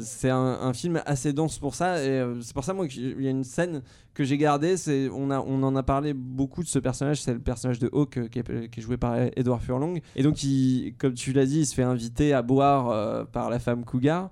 [0.00, 2.04] c'est un, film assez dense pour ça.
[2.04, 3.82] Et c'est pour ça, moi, qu'il y a une scène
[4.14, 4.74] que j'ai gardée.
[5.12, 7.22] On, en a parlé beaucoup de ce personnage.
[7.22, 10.00] C'est le personnage de Hawk qui est, joué par Edward Furlong.
[10.16, 10.36] Et donc,
[10.98, 14.30] comme tu l'as dit, il se fait inviter à boire par la femme Cougar.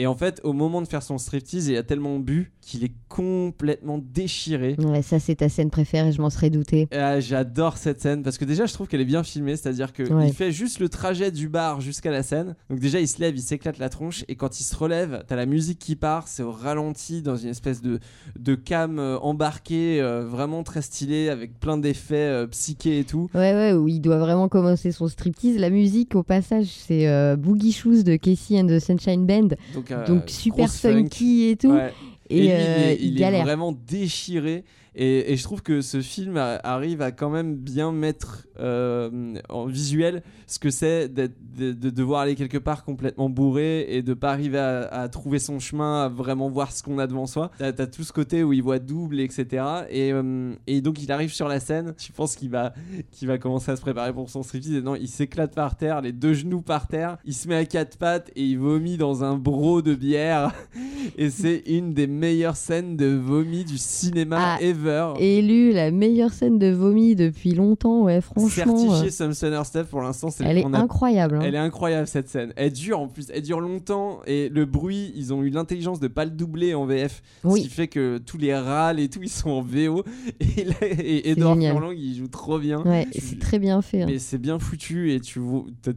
[0.00, 2.92] Et en fait, au moment de faire son striptease, il a tellement bu qu'il est
[3.08, 4.74] complètement déchiré.
[4.78, 6.88] Ouais, ça, c'est ta scène préférée, je m'en serais douté.
[6.90, 10.10] Ah, J'adore cette scène parce que déjà je trouve qu'elle est bien filmée, c'est-à-dire qu'il
[10.12, 10.32] Ouais.
[10.32, 12.56] fait juste le trajet du bar jusqu'à la scène.
[12.70, 15.36] Donc déjà il se lève, il s'éclate la tronche et quand il se relève, t'as
[15.36, 17.98] la musique qui part, c'est au ralenti dans une espèce de,
[18.38, 23.28] de cam euh, embarqué euh, vraiment très stylé avec plein d'effets euh, psychés et tout.
[23.34, 25.58] Ouais, ouais, où il doit vraiment commencer son striptease.
[25.58, 29.48] La musique, au passage, c'est euh, Boogie Shoes de Casey and the Sunshine Band.
[29.74, 30.92] Donc, Donc super funk.
[30.92, 31.72] funky et tout.
[31.72, 31.92] Ouais.
[32.28, 32.58] Et, Et, lui, euh, il
[32.90, 33.44] est, il il est galère.
[33.44, 34.64] vraiment déchiré.
[34.94, 39.34] Et, et je trouve que ce film a- arrive à quand même bien mettre euh,
[39.48, 44.14] en visuel ce que c'est de, de devoir aller quelque part complètement bourré et de
[44.14, 47.50] pas arriver à, à trouver son chemin, à vraiment voir ce qu'on a devant soi.
[47.58, 49.46] T'as as tout ce côté où il voit double, etc.
[49.90, 51.94] Et, euh, et donc il arrive sur la scène.
[51.96, 52.74] Tu penses qu'il va,
[53.12, 54.74] qu'il va commencer à se préparer pour son striptease.
[54.74, 57.16] Et non, il s'éclate par terre, les deux genoux par terre.
[57.24, 60.52] Il se met à quatre pattes et il vomit dans un bro de bière.
[61.16, 64.79] Et c'est une des meilleures scènes de vomi du cinéma Ah, ever.
[65.18, 68.48] Élu la meilleure scène de vomi depuis longtemps, ouais, franchement.
[68.48, 70.30] Certifié euh, Sam Sonner Steph pour l'instant.
[70.30, 71.36] c'est- Elle est a- incroyable.
[71.36, 71.40] hein.
[71.42, 72.52] Elle est incroyable cette scène.
[72.56, 76.08] Elle dure en plus, elle dure longtemps et le bruit, ils ont eu l'intelligence de
[76.08, 77.60] pas le doubler en VF, Oui.
[77.62, 80.04] ce qui fait que tous les râles et tout ils sont en VO
[80.40, 81.56] et, là, et Edouard.
[81.58, 82.82] Furlong il joue trop bien.
[82.84, 84.02] Ouais, Tu- c'est très bien fait.
[84.02, 84.06] hein.
[84.08, 85.40] Mais c'est bien foutu et tu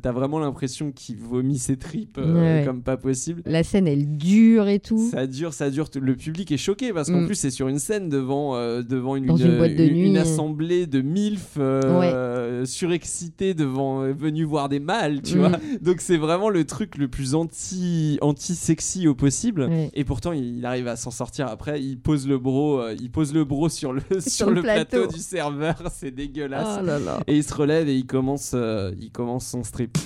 [0.01, 2.65] t'as vraiment l'impression qu'il vomit ses tripes euh, ouais.
[2.65, 3.41] comme pas possible.
[3.45, 5.09] La scène, elle dure et tout.
[5.11, 5.87] Ça dure, ça dure.
[5.99, 7.25] Le public est choqué parce qu'en Mm.
[7.27, 10.17] plus c'est sur une scène devant, euh, devant une, une boîte de une- une nuit.
[10.17, 15.51] assemblée de milf euh, surexcités devant euh, venus voir des mâles, tu vois.
[15.81, 19.63] Donc c'est vraiment le truc le plus anti anti sexy au possible.
[19.65, 19.91] Ouais.
[19.93, 21.81] Et pourtant il, il arrive à s'en sortir après.
[21.81, 24.97] Il pose le bro, euh, il pose le bro sur le sur, le le plateau.
[25.03, 25.13] plateau.
[25.13, 25.75] du serveur.
[25.93, 26.79] C'est dégueulasse.
[26.81, 27.19] Oh là là.
[27.27, 29.97] Et il se relève et il commence, euh, il commence son strip.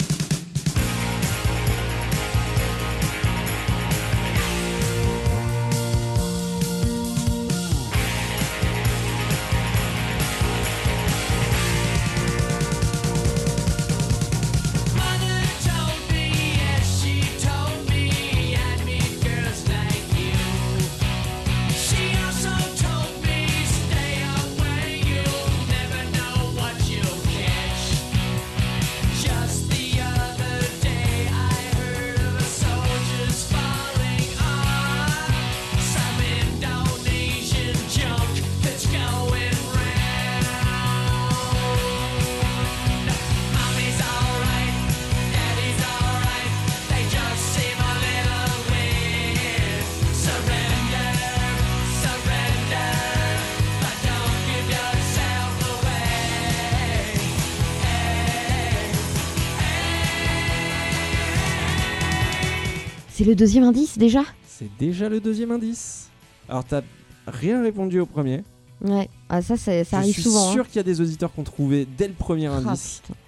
[63.27, 66.09] Le deuxième indice déjà C'est déjà le deuxième indice.
[66.49, 66.81] Alors t'as
[67.27, 68.43] rien répondu au premier.
[68.81, 69.09] Ouais.
[69.29, 70.49] Ah, ça, ça je arrive suis souvent.
[70.49, 70.53] hein.
[70.53, 73.01] sûr qu'il y a des auditeurs qui ont trouvé dès le premier Ah, indice.
[73.03, 73.19] putain.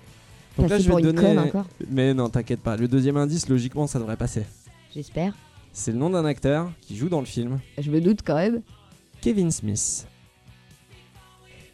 [0.58, 1.52] Donc là, je vais donner.
[1.90, 2.76] Mais non, t'inquiète pas.
[2.78, 4.44] Le deuxième indice, logiquement, ça devrait passer.
[4.94, 5.34] J'espère.
[5.74, 8.62] C'est le nom d'un acteur qui joue dans le film, Je me doute quand même.
[9.22, 10.06] Kevin Smith.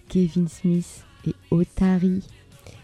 [0.09, 2.21] Kevin Smith et Otari.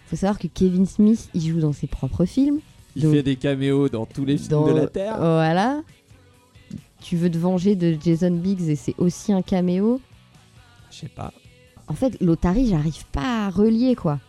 [0.07, 2.59] Faut savoir que Kevin Smith, il joue dans ses propres films.
[2.95, 5.17] Il Donc, fait des caméos dans tous les films dans- de la Terre.
[5.17, 5.81] Voilà.
[7.01, 9.99] Tu veux te venger de Jason Biggs et c'est aussi un caméo.
[10.91, 11.33] Je sais pas.
[11.87, 14.19] En fait, l'Otari, j'arrive pas à relier quoi.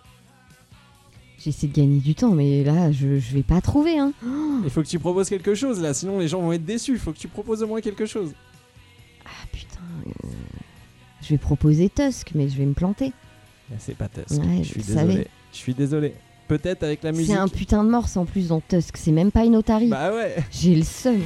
[1.38, 3.98] J'essaie de gagner du temps, mais là, je, je vais pas trouver.
[3.98, 4.12] Hein.
[4.64, 6.92] Il faut que tu proposes quelque chose là, sinon les gens vont être déçus.
[6.92, 8.32] Il faut que tu proposes au moins quelque chose.
[9.26, 9.80] Ah putain.
[10.06, 10.28] euh,
[11.20, 13.12] Je vais proposer Tusk, mais je vais me planter.
[13.78, 14.40] C'est pas Tusk.
[14.40, 15.26] Ouais, je suis je désolé.
[15.52, 16.14] Je suis désolé.
[16.52, 17.28] Peut-être avec la musique.
[17.28, 19.88] C'est un putain de morse en plus dans Tusk, c'est même pas une otarie.
[19.88, 20.36] Bah ouais.
[20.50, 21.22] J'ai le seum.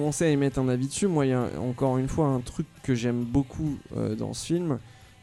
[0.00, 2.40] Pour commencer à émettre un avis dessus, moi, il y a encore une fois un
[2.40, 4.78] truc que j'aime beaucoup euh, dans ce film,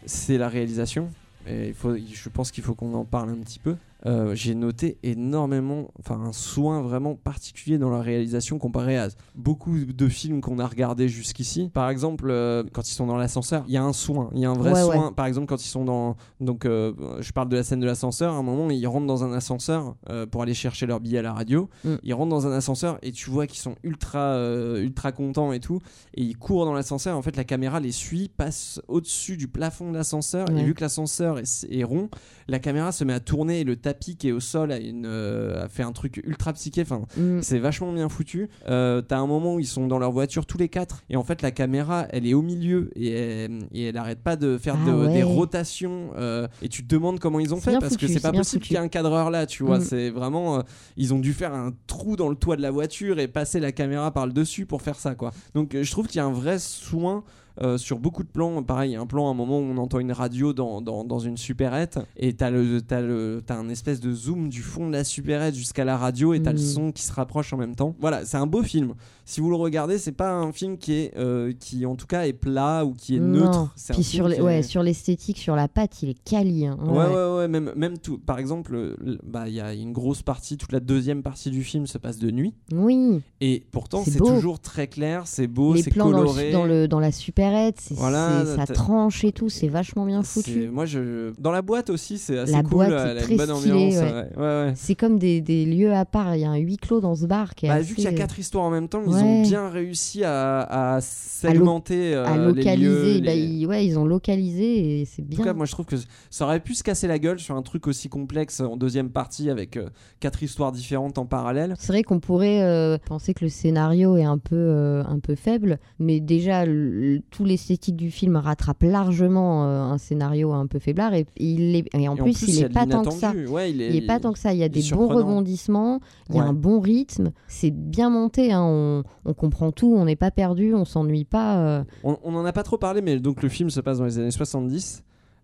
[0.06, 1.10] c'est la réalisation.
[1.48, 3.76] Et il faut, je pense qu'il faut qu'on en parle un petit peu.
[4.06, 9.76] Euh, J'ai noté énormément, enfin un soin vraiment particulier dans la réalisation comparé à beaucoup
[9.86, 11.70] de films qu'on a regardés jusqu'ici.
[11.74, 14.46] Par exemple, euh, quand ils sont dans l'ascenseur, il y a un soin, il y
[14.46, 15.08] a un vrai Ouais, soin.
[15.08, 15.14] ouais.
[15.16, 18.34] Par exemple, quand ils sont dans, donc euh, je parle de la scène de l'ascenseur.
[18.34, 19.96] À un moment, ils rentrent dans un ascenseur
[20.32, 21.70] pour aller chercher leur billet à la radio.
[21.84, 21.96] Mm.
[22.04, 24.38] Ils rentrent dans un ascenseur et tu vois qu'ils sont ultra,
[24.78, 25.80] ultra contents et tout.
[26.14, 27.18] Et ils courent dans l'ascenseur.
[27.18, 30.50] En fait, la caméra les suit, passe au-dessus du plafond de l'ascenseur.
[30.52, 32.10] Et vu que l'ascenseur est, est rond,
[32.48, 35.06] la caméra se met à tourner et le tapis qui est au sol a, une,
[35.06, 36.82] euh, a fait un truc ultra psyché.
[36.82, 37.42] Enfin, Mm.
[37.42, 38.50] c'est vachement bien foutu.
[38.70, 41.24] Euh, T'as un moment où ils sont dans leur voiture tous les quatre et en
[41.24, 44.76] fait la caméra elle est au milieu et elle, et elle arrête pas de faire
[44.82, 45.14] Ah de- ouais.
[45.14, 48.32] des rotations euh, et tu te demandes comment ils ont fait parce que c'est pas
[48.32, 49.82] possible qu'il y ait un cadreur là tu vois Mm.
[49.84, 50.62] c'est vraiment euh,
[50.98, 53.72] ils ont dû faire un trou dans le toit de la voiture et passer la
[53.72, 56.32] caméra par le dessus pour faire ça quoi donc je trouve qu'il y a un
[56.32, 57.24] vrai soin
[57.62, 60.12] euh, sur beaucoup de plans, pareil, un plan à un moment où on entend une
[60.12, 64.12] radio dans, dans, dans une supérette et t'as le t'as le t'as un espèce de
[64.14, 66.62] zoom du fond de la supérette jusqu'à la radio et t'as le Mm.
[66.62, 67.96] son qui se rapproche en même temps.
[68.00, 68.94] Voilà, c'est un beau film.
[69.26, 72.26] Si vous le regardez, c'est pas un film qui est euh, qui en tout cas
[72.26, 73.46] est plat ou qui est Non.
[73.46, 73.74] neutre.
[73.76, 76.66] C'est Puis sur, les- qui est- ouais, sur l'esthétique, sur la pâte, il est quali.
[76.66, 76.78] hein.
[76.82, 78.18] Ouais, ouais, ouais, même, même tout.
[78.20, 81.64] Par exemple, le- bah, il y a une grosse partie, toute la deuxième partie du
[81.64, 82.54] film se passe de nuit.
[82.74, 83.22] Oui.
[83.42, 86.48] Et pourtant, C'est toujours très clair, c'est beau, les c'est plans dans, coloré.
[86.48, 87.47] le, dans, le, dans la supérette,
[87.92, 90.70] Voilà, ça tranche et tout, c'est vachement bien foutu.
[90.70, 91.32] Moi, je...
[91.40, 92.70] Dans la boîte aussi, c'est assez La cool.
[92.72, 93.94] boîte elle est a très une bonne stylée, ambiance.
[93.96, 94.02] ouais.
[94.14, 94.28] ouais.
[94.38, 94.74] Ouais, ouais.
[94.76, 96.36] C'est comme des, des lieux à part.
[96.36, 97.84] Il y a un huis clos dans ce bar qui est Bah, assez...
[97.90, 101.02] vu qu'il y a quatre histoires en même temps, ils ont bien réussi à, à
[101.02, 103.14] segmenter euh, à les localiser.
[103.16, 105.46] lieux, bah, les- ils, ouais, ils ont localisé et c'est En tout bien.
[105.46, 105.96] cas, moi je trouve que
[106.30, 109.50] ça aurait pu se casser la gueule sur un truc aussi complexe en deuxième partie
[109.50, 109.90] avec euh,
[110.20, 111.74] quatre histoires différentes en parallèle.
[111.80, 115.80] C'est vrai qu'on pourrait euh, penser que le scénario est un peu, un peu faible,
[116.00, 121.14] mais déjà, le- tout l'esthétique du film rattrape largement euh, un scénario un peu faiblard.
[121.14, 123.12] Et, il est, et en Et plus, il y a est de pas tant que
[123.12, 123.32] ça.
[123.48, 124.54] Ouais, il est, Il est pas tant que ça.
[124.54, 126.48] Il y a des bons rebondissements, il y a Ouais.
[126.50, 127.32] un bon rythme.
[127.48, 128.52] C'est bien monté.
[128.52, 131.60] hein, On, on comprend tout, on n'est pas perdu, on s'ennuie pas.
[131.60, 131.84] euh.
[132.04, 134.18] On on en a pas trop parlé, mais donc le film se passe dans les
[134.18, 135.04] années 70.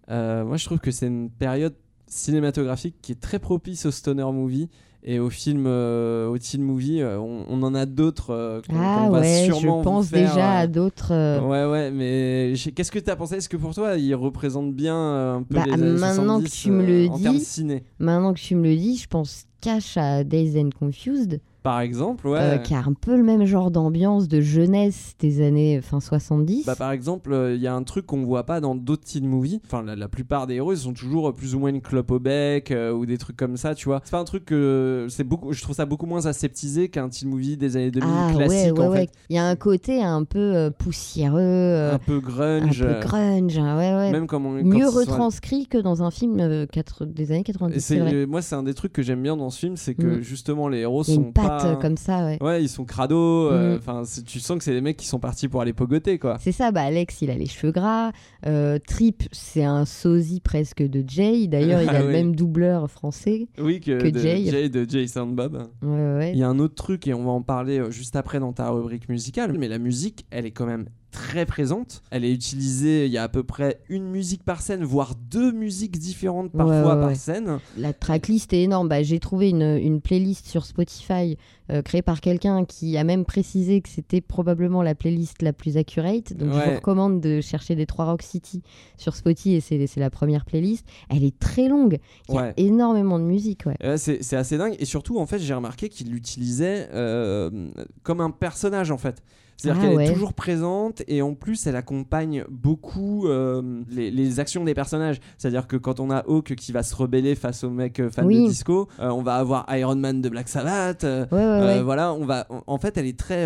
[0.10, 1.76] Euh, moi, je trouve que c'est une période
[2.08, 4.70] cinématographique qui est très propice au stoner movie
[5.06, 7.02] et au film, euh, au teen movie.
[7.02, 10.30] Euh, on, on en a d'autres euh, qu'on Ah va ouais, sûrement je pense faire,
[10.30, 11.12] déjà à d'autres.
[11.46, 13.36] Ouais, ouais, mais qu'est-ce que tu as pensé?
[13.36, 14.96] Est-ce que pour toi, il représente bien
[15.36, 17.84] un peu Bah, les années maintenant que 70 tu me le dis, ciné?
[18.00, 21.42] Maintenant que tu me le dis, je pense cash à Days and Confused.
[21.64, 22.40] Par exemple, ouais.
[22.40, 26.66] euh, qui a un peu le même genre d'ambiance de jeunesse des années fin 70.
[26.66, 29.62] Bah, par exemple, il y a un truc qu'on voit pas dans d'autres teen movies.
[29.66, 32.12] Enfin, la, la plupart des héros, ils sont toujours euh, plus ou moins une clope
[32.12, 34.02] au bec euh, ou des trucs comme ça, tu vois.
[34.04, 37.30] C'est pas un truc que c'est beaucoup, je trouve ça beaucoup moins aseptisé qu'un teen
[37.30, 38.98] movie des années 2000 Ah classique ouais, en ouais.
[39.08, 39.10] fait.
[39.30, 42.82] Il y a un côté un peu euh, poussiéreux, euh, Un peu grunge.
[42.82, 44.12] un peu grunge, hein, ouais, ouais.
[44.12, 46.66] Même comme on- Mieux retranscrit que dans un film euh,
[47.02, 47.76] des années 90.
[47.76, 48.14] Et c'est c'est- vrai.
[48.14, 50.22] euh, moi, c'est un des trucs que j'aime bien dans ce film, c'est que Mm.
[50.22, 52.38] justement les héros sont pas euh, comme ça, ouais.
[52.42, 53.50] Ouais, ils sont crado.
[53.52, 53.78] euh, Mm.
[53.78, 56.38] Enfin, tu sens que c'est des mecs qui sont partis pour aller pogoter, quoi.
[56.40, 58.12] C'est ça, bah Alex, il a les cheveux gras.
[58.46, 61.48] Euh, Trip, c'est un sosie presque de Jay.
[61.48, 62.12] D'ailleurs, il a Ah le oui.
[62.14, 63.48] même doubleur français.
[63.60, 64.70] Oui, que, Que de, Jay.
[64.70, 65.68] de Jason Bob.
[65.82, 66.32] Ouais, ouais.
[66.34, 68.70] Il y a un autre truc et on va en parler juste après dans ta
[68.70, 72.02] rubrique musicale, mais la musique, elle est quand même très présente.
[72.12, 75.52] Elle est utilisée, il y a à peu près une musique par scène, voire deux
[75.52, 77.60] musiques différentes Ouais, parfois ouais, par scène.
[77.78, 78.90] La tracklist est énorme.
[78.90, 81.38] Bah, J'ai trouvé une, une playlist sur Spotify
[81.72, 85.78] euh, créée par quelqu'un qui a même précisé que c'était probablement la playlist la plus
[85.78, 86.34] accurate.
[86.34, 88.64] Donc je vous recommande de chercher des Trois Rock City
[88.98, 90.86] sur Spotify et c'est la première playlist.
[91.10, 92.00] Elle est très longue.
[92.28, 93.62] Il y a énormément de musique.
[93.84, 97.70] Euh, c'est assez dingue et surtout en fait j'ai remarqué qu'il l'utilisait euh,
[98.02, 99.24] comme un personnage en fait.
[99.58, 100.06] C'est-à-dire Ah qu'elle ouais.
[100.08, 105.20] est toujours présente et en plus elle accompagne beaucoup euh, les, les actions des personnages.
[105.38, 108.26] C'est-à-dire que quand on a Hawk qui va se rebeller face aux mecs euh, fans
[108.26, 108.44] Oui.
[108.44, 111.04] de disco, euh, on va avoir Iron Man de Black Sabbath.
[111.04, 111.82] euh, Ouais, ouais, ouais.
[111.84, 112.48] Voilà, on va.
[112.68, 113.46] En fait, elle est très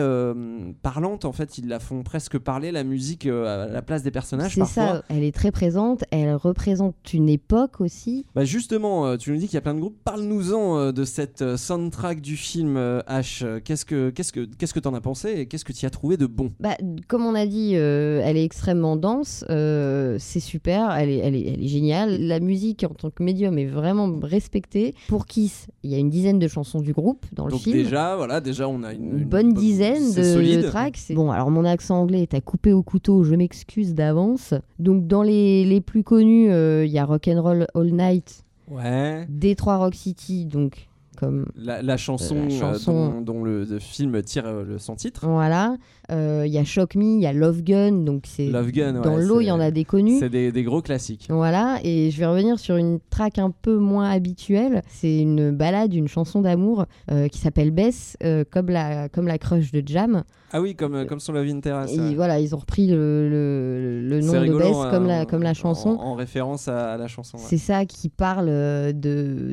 [0.81, 1.25] parlante.
[1.25, 4.65] En fait, ils la font presque parler la musique à la place des personnages C'est
[4.65, 6.03] ça, elle est très présente.
[6.11, 8.25] Elle représente une époque aussi.
[8.35, 9.97] Bah justement, tu nous dis qu'il y a plein de groupes.
[10.03, 12.77] Parle-nous-en de cette soundtrack du film
[13.07, 13.61] H.
[13.61, 16.15] Qu'est-ce que qu'est-ce que qu'est-ce que t'en as pensé et qu'est-ce que tu as trouvé
[16.15, 16.77] de bon Bah,
[17.07, 21.35] comme on a dit, euh, elle est extrêmement dense, euh, c'est super, elle est, elle,
[21.35, 22.21] est, elle est géniale.
[22.21, 24.93] La musique en tant que médium est vraiment respectée.
[25.07, 27.75] Pour Kiss, il y a une dizaine de chansons du groupe dans le Donc film.
[27.75, 30.99] déjà, voilà, déjà on a une, bonne dizaine de, de tracks.
[31.15, 34.53] Bon, alors mon accent anglais est à couper au couteau, je m'excuse d'avance.
[34.77, 39.25] Donc dans les, les plus connus, euh, il y a Rock'n'Roll All Night, Ouais.
[39.29, 40.87] Détroit Rock City, donc
[41.17, 43.09] comme La, la chanson, La euh, chanson.
[43.09, 45.27] dont, dont le, le film tire euh, le, son titre.
[45.27, 45.75] voilà.
[46.11, 48.93] Euh, Il y a Shock Me, il y a Love Gun, donc c'est Love Gun,
[49.01, 50.19] dans ouais, l'eau, il y en a des connus.
[50.19, 51.27] C'est des, des gros classiques.
[51.29, 54.81] Voilà, et je vais revenir sur une track un peu moins habituelle.
[54.87, 59.37] C'est une balade, une chanson d'amour euh, qui s'appelle Bess, euh, comme, la, comme la
[59.37, 60.23] crush de Jam.
[60.53, 61.93] Ah oui, comme, comme son Love in Terrace.
[61.93, 62.15] Et ouais.
[62.15, 65.53] voilà, ils ont repris le, le, le nom de Bess hein, comme, la, comme la
[65.53, 65.89] chanson.
[65.99, 67.35] En, en référence à, à la chanson.
[67.37, 67.43] ouais.
[67.45, 68.93] C'est ça qui parle de,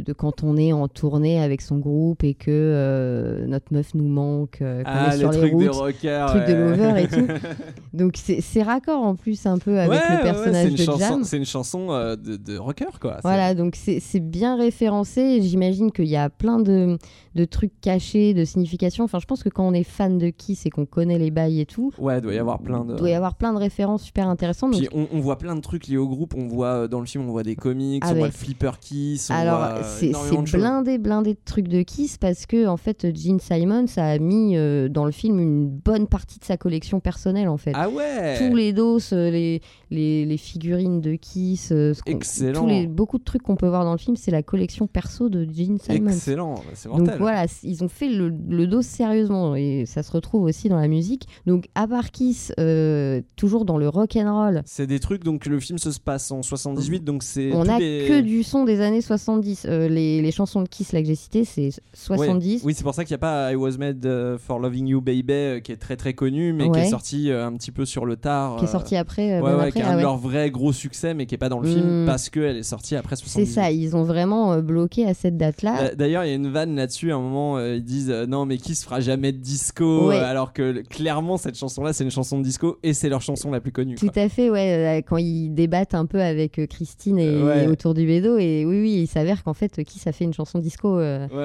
[0.06, 4.06] de quand on est en tournée avec son groupe et que euh, notre meuf nous
[4.06, 6.26] manque, Ah, est les sur les trucs routes, des rockers.
[6.28, 6.76] trucs de ouais.
[6.76, 7.26] lover et tout.
[7.92, 10.82] Donc c'est raccord en plus un peu avec Ouais, ouais, le ouais, personnage une de
[10.82, 11.24] chanson- Jam.
[11.24, 13.18] C'est une chanson euh, de, de rocker, quoi.
[13.22, 15.40] Voilà, donc c'est bien référencé.
[15.42, 16.98] J'imagine qu'il y a plein de,
[17.34, 19.04] de trucs cachés, de significations.
[19.04, 21.60] Enfin, je pense que quand on est fan de Kiss et qu'on connaît les bails
[21.60, 22.94] et tout, Ouais, il doit y avoir plein de.
[22.94, 24.72] doit y avoir plein de références super intéressantes.
[24.72, 26.34] Puis Donc, on, on voit plein de trucs liés au groupe.
[26.36, 28.18] On voit euh, dans le film, on voit des comics, Ah on ouais.
[28.18, 29.30] voit le Flipper Kiss.
[29.30, 30.12] On alors, euh, c'est
[30.56, 34.88] blindé, blindé de trucs de Kiss parce que, en fait, Gene Simons a mis euh,
[34.88, 37.72] dans le film une bonne partie de sa collection personnelle, en fait.
[37.74, 39.60] Ah ouais Tous les dos, euh, les,
[39.90, 42.60] les, les figurines de Kiss, euh, ce Excellent.
[42.62, 45.28] tous les, beaucoup de trucs qu'on peut voir dans le film, c'est la collection perso
[45.28, 46.08] de Gene Simons.
[46.10, 50.42] Excellent, c'est Donc voilà, ils ont fait le, le dos sérieusement et ça se retrouve
[50.44, 51.26] aussi dans la musique.
[51.46, 55.46] Donc à part Kiss, euh, toujours dans le rock and roll, C'est des trucs, donc
[55.46, 57.52] le film se passe en 78, donc c'est.
[57.52, 59.66] on a les- que du son des années 70.
[59.68, 62.16] Euh, les, les chansons de Kiss là que j'ai citées, c'est Ouais.
[62.18, 62.62] 70.
[62.64, 65.62] Oui, c'est pour ça qu'il n'y a pas I Was Made for Loving You Baby,
[65.62, 68.16] qui est très très connu, mais qui est sorti euh, un petit peu sur le
[68.16, 68.56] tard.
[68.56, 70.50] Qui est euh, sorti après, euh, ouais, après, qui est ah un de leurs vrais
[70.50, 72.06] gros succès, mais qui est pas dans le film Hmm.
[72.06, 73.46] parce qu'elle est sortie après C'est 78.
[73.52, 75.88] ça, ils ont vraiment euh, bloqué à cette date-là.
[75.90, 77.12] D'a- D'ailleurs, il y a une vanne là-dessus.
[77.12, 80.10] À un moment, euh, ils disent euh, non, mais qui se fera jamais de disco
[80.12, 83.50] euh, Alors que clairement, cette chanson-là, c'est une chanson de disco et c'est leur chanson
[83.50, 83.94] la plus connue.
[83.96, 84.22] Tout quoi.
[84.22, 87.94] à fait, ouais, euh, quand ils débattent un peu avec euh, Christine et, Euh, autour
[87.94, 90.98] du bédo, et oui, oui, il s'avère qu'en fait, Kiss a fait une chanson disco.
[90.98, 91.36] euh, Ouais,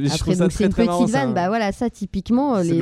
[0.00, 0.06] ouais.
[0.08, 1.24] Je Après, ça donc c'est une très petite ça.
[1.24, 2.80] vanne, bah voilà, ça typiquement, C'est les,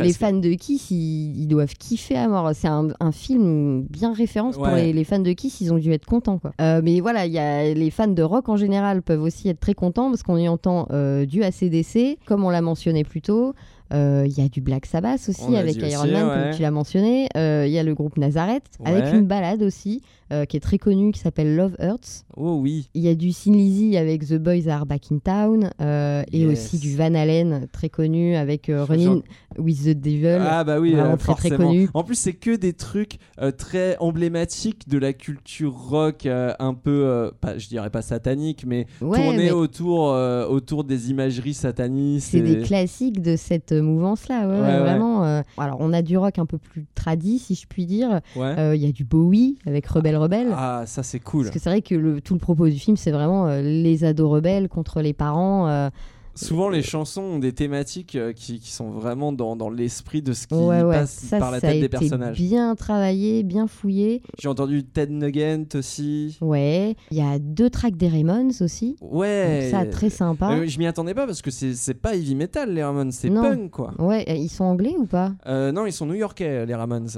[0.00, 2.50] les- fans de Kiss, ils, ils doivent kiffer à mort.
[2.52, 5.92] C'est un, un film bien référence pour les, les fans de Kiss, ils ont dû
[5.92, 6.38] être contents.
[6.38, 6.52] Quoi.
[6.60, 9.60] Euh, mais voilà, il y a, les fans de rock en général peuvent aussi être
[9.60, 13.54] très contents parce qu'on y entend euh, du ACDC, comme on l'a mentionné plus tôt.
[13.94, 16.34] Euh, Il y a du Black Sabbath aussi On avec Iron aussi, Man, ouais.
[16.34, 17.28] comme tu l'as mentionné.
[17.34, 20.02] Il y a le groupe Nazareth avec une balade aussi
[20.32, 22.24] euh, qui est très connue qui s'appelle Love Hurts.
[22.36, 22.88] Oh oui.
[22.94, 26.46] Il y a du Sin Lizzy avec The Boys Are Back in Town euh, et
[26.46, 29.22] aussi du Van Halen très connu avec euh, Running
[29.58, 30.38] with the Devil.
[30.40, 31.88] Ah bah oui, vraiment euh, très très connu.
[31.94, 33.18] En plus, c'est que des trucs
[33.56, 39.16] très emblématiques de la culture rock, un peu, pas, je dirais pas satanique, mais Ouais,
[39.18, 40.08] tourné mais- autour,
[40.50, 42.28] autour des imageries satanistes.
[42.32, 45.22] C'est et- des classiques de cette mouvance-là, ouais, Ouais, vraiment.
[45.56, 48.20] Alors, on a du rock un peu plus tradi, si je puis dire.
[48.36, 48.76] Ouais.
[48.76, 50.48] Il y a du Bowie avec Rebelle Rebelle.
[50.54, 51.44] Ah, ça c'est cool.
[51.44, 54.04] Parce que c'est vrai que le, tout le propos du film, c'est vraiment euh, les
[54.04, 55.90] ados rebelles contre les parents.
[56.38, 60.32] Souvent, les chansons ont des thématiques euh, qui, qui sont vraiment dans, dans l'esprit de
[60.32, 62.36] ce qui Ouais, ouais, passe ça, par la ça a tête des été personnages.
[62.36, 64.22] bien travaillé, bien fouillé.
[64.38, 66.38] J'ai entendu Ted Nugent aussi.
[66.40, 68.96] Ouais, il y a deux tracks des Ramones aussi.
[69.00, 69.70] Ouais.
[69.72, 70.52] Donc ça, très sympa.
[70.52, 73.70] Euh, je m'y attendais pas parce que c'est pas heavy metal, les Ramones, c'est punk
[73.70, 73.92] quoi.
[73.98, 75.32] Ouais, ils sont anglais ou pas?
[75.46, 77.08] Euh, non, ils sont new-yorkais, les Ramones.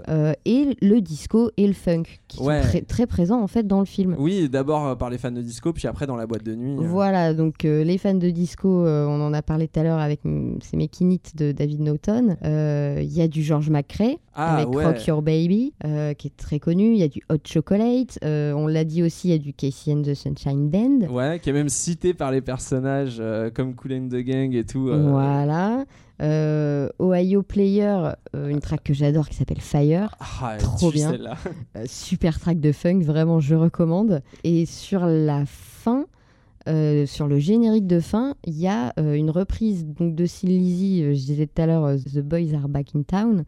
[0.47, 2.63] Et le disco et le funk, qui Ouais.
[2.63, 4.17] sont très, très présents en fait dans le film.
[4.19, 6.77] Oui, d'abord par les fans de disco, puis après dans la boîte de nuit.
[6.79, 10.21] Voilà, donc les fans de disco, on en a parlé tout à l'heure avec
[10.63, 12.37] c'est Mekinit de David Naughton.
[12.45, 14.85] Euh, Il y a du George McRae Ah, avec ouais.
[14.87, 16.93] Rock Your Baby, euh, qui est très connu.
[16.93, 18.19] Il y a du Hot Chocolate.
[18.25, 21.07] euh, on l'a dit aussi, il y a du Casey and the Sunshine Band.
[21.11, 23.23] Ouais, qui est même cité par les personnages
[23.55, 24.91] comme Cool and the Gang et tout.
[24.93, 25.85] Voilà.
[26.23, 27.97] Euh, Ohio Player,
[28.37, 30.15] euh, une track que j'adore qui s'appelle Fire.
[30.21, 31.11] Ah, Trop bien.
[31.13, 31.37] celle-là.
[31.77, 34.23] Euh, super track de funk, vraiment je recommande.
[34.45, 36.05] Et sur la fin,
[36.69, 40.49] euh, sur le générique de fin, il y a euh, une reprise donc, de Sin
[40.49, 43.45] Lizzy, euh, je disais tout à l'heure, euh, The Boys Are Back in Town.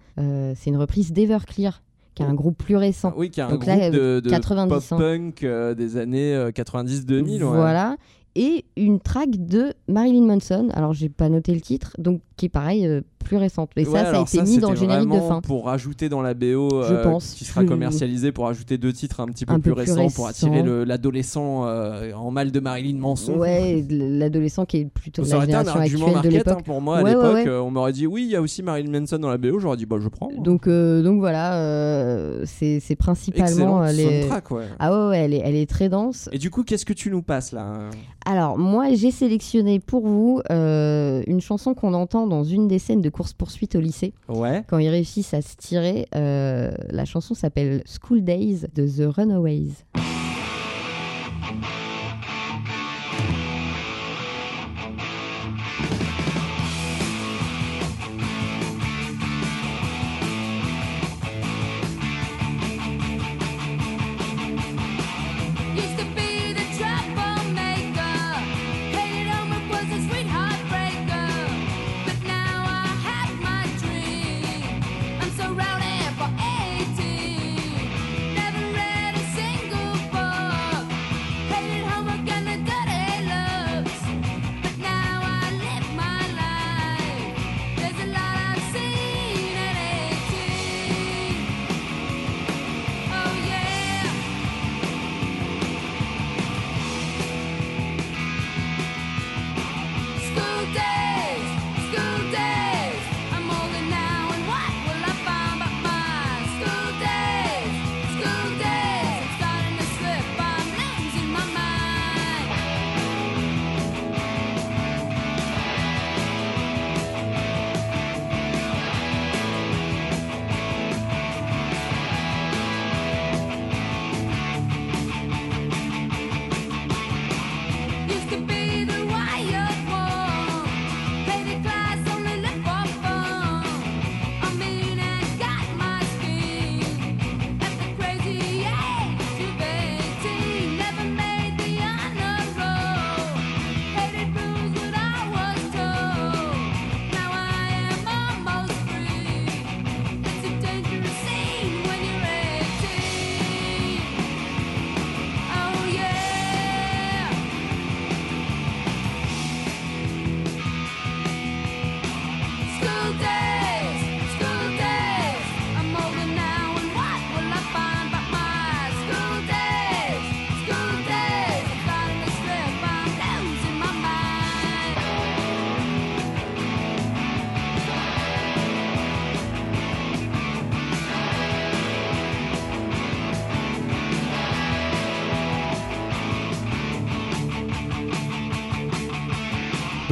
[0.54, 1.82] C'est une reprise d'Everclear,
[2.14, 3.12] qui est un groupe plus récent.
[3.16, 4.96] Oui, qui est un Donc groupe là, de, de 90, hein.
[4.96, 5.44] pop-punk
[5.76, 7.24] des années euh, 90-2000.
[7.24, 7.38] ouais.
[7.38, 7.96] Voilà.
[8.34, 10.68] Et une track de Marilyn Manson.
[10.72, 13.70] Alors, j'ai pas noté le titre, donc qui est pareil, plus récente.
[13.76, 15.40] Et Ouais, ça, ça a été mis dans le générique de fin.
[15.40, 17.32] Pour rajouter dans la BO, Je euh, pense.
[17.32, 20.26] qui sera commercialisé pour ajouter deux titres un petit peu Un plus, peu récents pour
[20.26, 23.34] attirer l'adolescent euh, en mal de Marilyn Manson.
[23.38, 26.36] Ouais, l'adolescent qui est plutôt de Ça la aurait été un génération argument actuelle de
[26.36, 26.58] market l'époque.
[26.60, 27.34] hein, pour moi à Ouais, l'époque.
[27.34, 27.48] ouais.
[27.48, 29.58] euh, on m'aurait dit oui, il y a aussi Marilyn Manson dans la BO.
[29.58, 30.30] J'aurais dit bah je prends.
[30.38, 33.84] Donc, euh, donc voilà, euh, c'est principalement.
[33.84, 34.20] Excellente euh, les...
[34.22, 34.64] soundtrack, ouais.
[34.78, 36.28] Ah ouais, ouais, elle est, elle est très dense.
[36.32, 37.66] Et du coup, qu'est-ce que tu nous passes là
[38.26, 43.00] Alors, moi, j'ai sélectionné pour vous euh, une chanson qu'on entend dans une des scènes
[43.00, 44.12] de course-poursuite au lycée.
[44.28, 44.64] Ouais.
[44.66, 49.84] Quand ils réussissent à se tirer, euh, la chanson s'appelle School Days de The Runaways.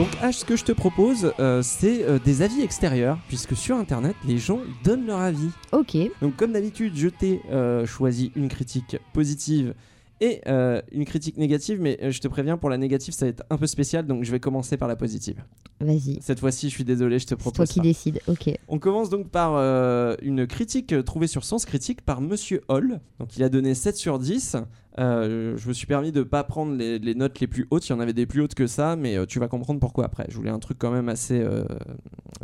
[0.01, 3.76] Donc H, ce que je te propose, euh, c'est euh, des avis extérieurs, puisque sur
[3.76, 5.51] Internet, les gens donnent leur avis.
[5.72, 5.94] Ok.
[6.22, 9.74] Donc comme d'habitude, je t'ai euh, choisi une critique positive
[10.20, 13.30] et euh, une critique négative, mais euh, je te préviens, pour la négative, ça va
[13.30, 15.42] être un peu spécial, donc je vais commencer par la positive.
[15.80, 16.18] Vas-y.
[16.20, 18.20] Cette fois-ci, je suis désolé, je te C'est propose toi qui décides.
[18.26, 18.50] Ok.
[18.68, 23.00] On commence donc par euh, une critique trouvée sur Sens Critique par Monsieur Hall.
[23.18, 24.56] Donc il a donné 7 sur 10.
[24.98, 27.88] Euh, je me suis permis de pas prendre les, les notes les plus hautes.
[27.88, 30.26] Il y en avait des plus hautes que ça, mais tu vas comprendre pourquoi après.
[30.28, 31.42] Je voulais un truc quand même assez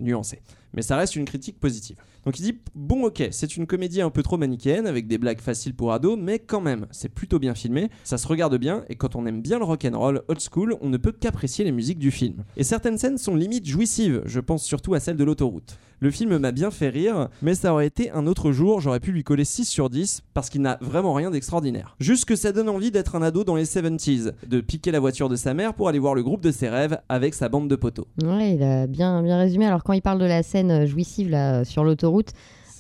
[0.01, 0.41] nuancé.
[0.73, 1.97] Mais ça reste une critique positive.
[2.27, 5.41] Donc il dit bon ok, c'est une comédie un peu trop manichéenne avec des blagues
[5.41, 8.97] faciles pour ados, mais quand même, c'est plutôt bien filmé, ça se regarde bien et
[8.97, 12.11] quand on aime bien le rock'n'roll old school, on ne peut qu'apprécier les musiques du
[12.11, 12.43] film.
[12.57, 15.79] Et certaines scènes sont limite jouissives, je pense surtout à celle de l'autoroute.
[16.01, 19.13] Le film m'a bien fait rire, mais ça aurait été un autre jour, j'aurais pu
[19.13, 21.97] lui coller 6 sur 10 parce qu'il n'a vraiment rien d'extraordinaire.
[22.01, 25.31] Juste que ça donne envie d'être un ado dans les 70s, de piquer la voiture
[25.31, 27.77] de sa mère pour aller voir le groupe de ses rêves avec sa bande de
[27.77, 28.07] poteaux.
[28.23, 29.65] Ouais, il a bien, bien résumé.
[29.65, 32.33] Alors, quand il parle de la scène euh, jouissive là, sur l'autoroute,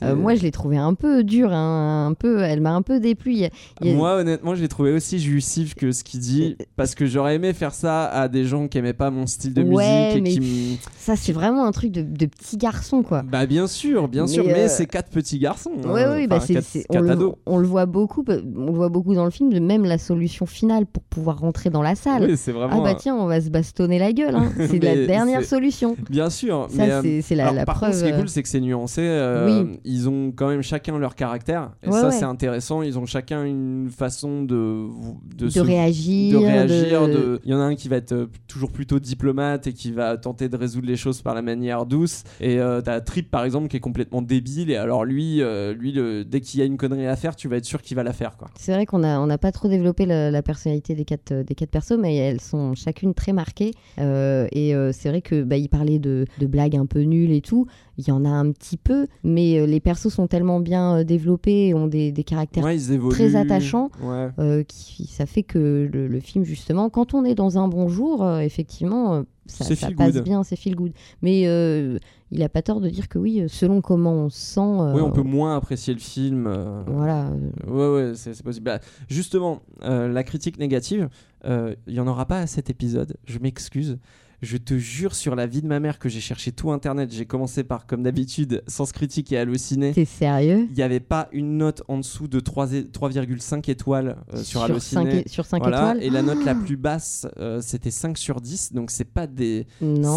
[0.02, 3.00] euh, moi je l'ai trouvé un peu dur, hein, un peu, elle m'a un peu
[3.00, 3.44] déplu.
[3.44, 3.50] A-
[3.84, 7.52] Moi, honnêtement, je l'ai trouvé aussi jouissif que ce qu'il dit, parce que j'aurais aimé
[7.52, 10.30] faire ça à des gens qui aimaient pas mon style de Ouais, musique et mais
[10.30, 13.22] qui me- ça c'est vraiment un truc de, de petit garçon quoi.
[13.22, 15.70] Bah bien sûr, bien Mais, sûr, mais euh, c'est quatre petits garçons.
[15.84, 15.88] hein.
[15.90, 19.24] Ouais, ouais, bah quatre- on, le, on le voit beaucoup, on le voit beaucoup dans
[19.24, 22.24] le film, même la solution finale pour pouvoir rentrer dans la salle.
[22.24, 24.50] Oui, c'est vraiment Ah bah un- tiens, on va se bastonner la gueule, hein.
[24.68, 25.96] c'est la dernière solution.
[26.10, 28.48] Bien sûr, Ça, euh, c'est- la- par contre, ce qui est preuve, cool, c'est que
[28.48, 29.00] c'est nuancé.
[29.02, 29.78] euh, Oui.
[29.88, 32.12] Ils ont quand même chacun leur caractère, et Ouais, ça, ouais.
[32.12, 32.82] c'est intéressant.
[32.82, 34.88] Ils ont chacun une façon de
[35.36, 37.06] De se- réagir, de réagir.
[37.08, 39.92] de- Il y en a un qui va être euh, toujours plutôt diplomate et qui
[39.92, 42.24] va tenter de résoudre les choses par la manière douce.
[42.40, 44.70] Et euh, t'as Trip par exemple qui est complètement débile.
[44.70, 47.46] Et alors lui, euh, lui, le- dès qu'il y a une connerie à faire, tu
[47.48, 48.36] vas être sûr qu'il va la faire.
[48.58, 51.44] C'est vrai qu'on a on n'a pas trop développé la, la personnalité des quatre euh,
[51.44, 53.72] des quatre persos, mais elles sont chacune très marquées.
[53.98, 57.40] Euh, et c'est vrai que bah, il parlait de, de blagues un peu nulles et
[57.40, 57.66] tout.
[57.98, 61.04] Il y en a un petit peu, mais euh, les persos sont tellement bien euh,
[61.04, 62.76] développés ont des, des caractères Ouais,
[63.10, 63.90] très attachants.
[64.02, 64.28] Ouais.
[64.38, 67.88] euh, qui, ça fait que le, le film, justement, quand on est dans un bon
[67.88, 70.24] jour, euh, effectivement, ça, passe good.
[70.24, 70.92] bien, c'est feel good.
[71.22, 71.98] Mais euh,
[72.32, 74.60] il a pas tort de dire que oui, selon comment on se sent.
[74.60, 76.46] euh, Oui, on peut moins apprécier le film.
[76.46, 77.30] euh, Voilà.
[77.66, 78.64] Ouais, ouais, c'est possible.
[78.64, 81.08] Bah, justement, la critique négative,
[81.46, 83.16] il y en aura pas à cet épisode.
[83.24, 83.98] Je m'excuse.
[84.42, 87.10] Je te jure sur la vie de ma mère que j'ai cherché tout internet.
[87.10, 89.92] J'ai commencé par, comme d'habitude, Sens Critique et Allociné.
[89.92, 90.66] T'es sérieux?
[90.70, 94.44] Il n'y avait pas une note en dessous de 3 et- 3,5 étoiles euh, sur,
[94.46, 95.02] Sur Allociné.
[95.02, 95.78] cinq é- sur cinq Voilà.
[95.92, 96.02] étoiles?
[96.02, 98.72] Et la note la plus basse, euh, c'était 5 sur 10.
[98.74, 99.66] Donc, c'est pas des.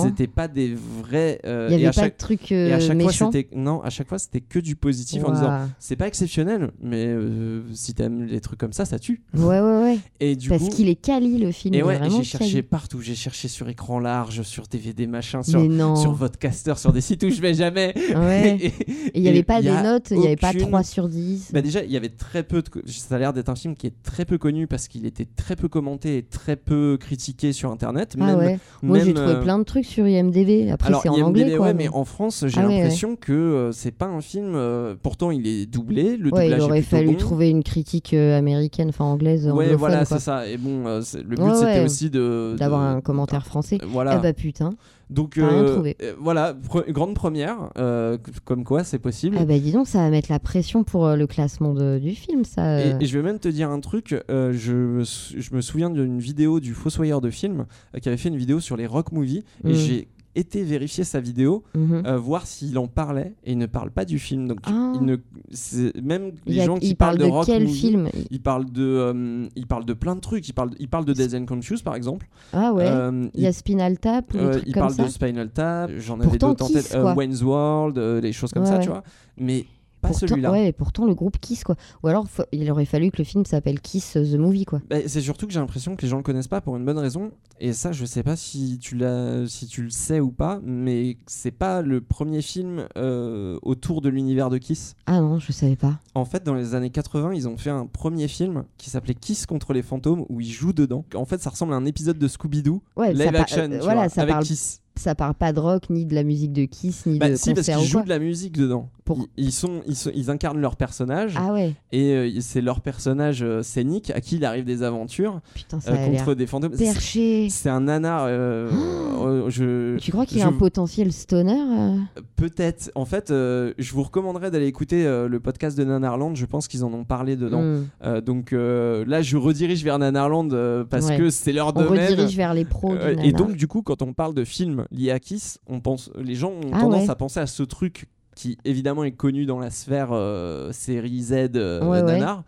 [0.03, 1.39] C'était pas des vrais.
[1.45, 3.31] euh, Il y et avait pas chaque- de truc, Et à euh, chaque méchant?
[3.31, 3.55] fois, c'était.
[3.55, 7.61] Non, à chaque fois, c'était que du positif en disant c'est pas exceptionnel, mais euh,
[7.73, 9.21] si t'aimes les trucs comme ça, ça tue.
[9.33, 9.99] Ouais, ouais, ouais.
[10.19, 10.69] Et du Parce coup.
[10.69, 11.73] qu'il est quali, le film.
[11.73, 12.99] Et ouais, et j'ai cherché partout.
[13.01, 15.61] J'ai cherché sur écran large, sur DVD machin, sur,
[15.97, 17.93] sur Vodcaster, sur des sites où je vais jamais.
[18.15, 18.57] Ouais.
[18.61, 18.73] et
[19.13, 21.51] il n'y avait pas des notes, il n'y avait pas aucune- 3 sur 10.
[21.53, 22.69] Bah déjà, il y avait très peu de.
[22.87, 25.55] Ça a l'air d'être un film qui est très peu connu parce qu'il était très
[25.55, 28.15] peu commenté et très peu critiqué sur internet.
[28.19, 28.59] Ah même, ouais.
[28.81, 30.69] Moi, j'ai trouvé euh, plein de trucs sur IMDb.
[30.71, 31.67] Après, c'est en IMDb, anglais, quoi.
[31.67, 34.53] ouais, mais en France, j'ai Ah ouais, l'impression que euh, c'est pas un film.
[34.55, 36.17] euh, pourtant, il est doublé.
[36.17, 37.15] Le doublage il aurait fallu bon.
[37.15, 40.47] trouver une critique américaine, enfin anglaise, Ouais, voilà, c'est ça.
[40.47, 43.77] Et bon, le but c'était aussi de D'avoir un commentaire français.
[44.03, 44.11] Voilà.
[44.13, 44.71] Ah bah putain.
[45.09, 49.37] Donc rien euh, euh, voilà, pre- grande première, euh, comme quoi c'est possible.
[49.39, 52.43] Ah bah dis donc, ça va mettre la pression pour le classement de- du film,
[52.43, 52.79] ça.
[52.85, 55.89] Et, et je vais même te dire un truc, je, me sou- je me souviens
[55.89, 57.65] d'une vidéo du Fossoyeur de film
[58.01, 61.63] qui avait fait une vidéo sur les rock movies et j'ai été vérifier sa vidéo,
[61.75, 62.03] Mhm.
[62.05, 64.47] euh, voir s'il en parlait et il ne parle pas du film.
[64.47, 64.93] Donc Ah.
[64.95, 65.17] il ne,
[65.51, 68.09] c'est- même les a- gens qui parlent parle de, de rock quel movie, film?
[68.29, 70.47] ils parlent de, euh, ils parlent de plein de trucs.
[70.47, 72.27] Ils parlent, ils parlent de Dead and Confused par exemple.
[72.53, 72.85] Ah ouais.
[72.87, 75.03] Euh, il y a Spinal Tap euh, trucs il comme parle ça?
[75.03, 76.97] de Spinal Tap, j'en avais d'autres en tête.
[77.17, 78.83] Wayne's World, des choses comme Ouais, ça, ouais.
[78.83, 79.03] tu vois.
[79.37, 79.65] Mais
[80.01, 80.51] pas celui-là.
[80.51, 81.75] Ouais, et pourtant le groupe Kiss quoi.
[82.03, 84.81] Ou alors faut- il aurait fallu que le film s'appelle Kiss euh, the Movie quoi.
[84.89, 86.97] Bah, c'est surtout que j'ai l'impression que les gens le connaissent pas pour une bonne
[86.97, 87.31] raison.
[87.61, 91.17] Et ça, je sais pas si tu, l'as, si tu le sais ou pas, mais
[91.27, 94.95] c'est pas le premier film euh, autour de l'univers de Kiss.
[95.07, 95.99] Ah non, je savais pas.
[96.15, 99.45] En fait, dans les années 80, ils ont fait un premier film qui s'appelait Kiss
[99.45, 101.03] contre les fantômes où ils jouent dedans.
[101.15, 103.77] En fait, ça ressemble à un épisode de Scooby-Doo, Ouais, ça live action, euh, tu
[103.83, 104.81] voilà, vois, ça avec parle- Kiss.
[104.99, 107.53] Ça parle pas de rock ni de la musique de Kiss ni Bah, de si,
[107.53, 108.89] parce qu'ils ou jouent de la musique dedans.
[109.09, 111.33] Ils, ils sont, ils, sont- ils incarnent leur personnage.
[111.35, 111.73] Ah ouais.
[111.91, 115.93] Et euh, c'est leur personnage euh, scénique à qui il arrive des aventures Putain, ça
[115.93, 116.73] euh, contre des fantômes.
[116.77, 117.47] perché.
[117.49, 118.25] C'est- un nanar.
[118.27, 118.69] euh,
[119.25, 121.95] euh, je, Tu crois qu'il je- a un potentiel stoner euh?
[122.35, 122.91] Peut-être.
[122.93, 126.35] En fait, euh, je vous recommanderais d'aller écouter euh, le podcast de Nanarland.
[126.35, 127.61] Je pense qu'ils en ont parlé dedans.
[127.63, 127.87] Mm.
[128.03, 131.17] Euh, donc euh, là, je redirige vers Nanarland euh, parce Ouais.
[131.17, 132.09] que c'est leur On domaine.
[132.11, 135.11] redirige vers les pros Euh, et donc, du coup, quand on parle de films liés
[135.11, 137.09] à Kiss, on pense, les gens ont Ah tendance ouais.
[137.09, 141.33] à penser à ce truc qui évidemment est connu dans la sphère euh, série Z
[141.55, 142.13] euh, Ouais, ouais.
[142.13, 142.43] nanar.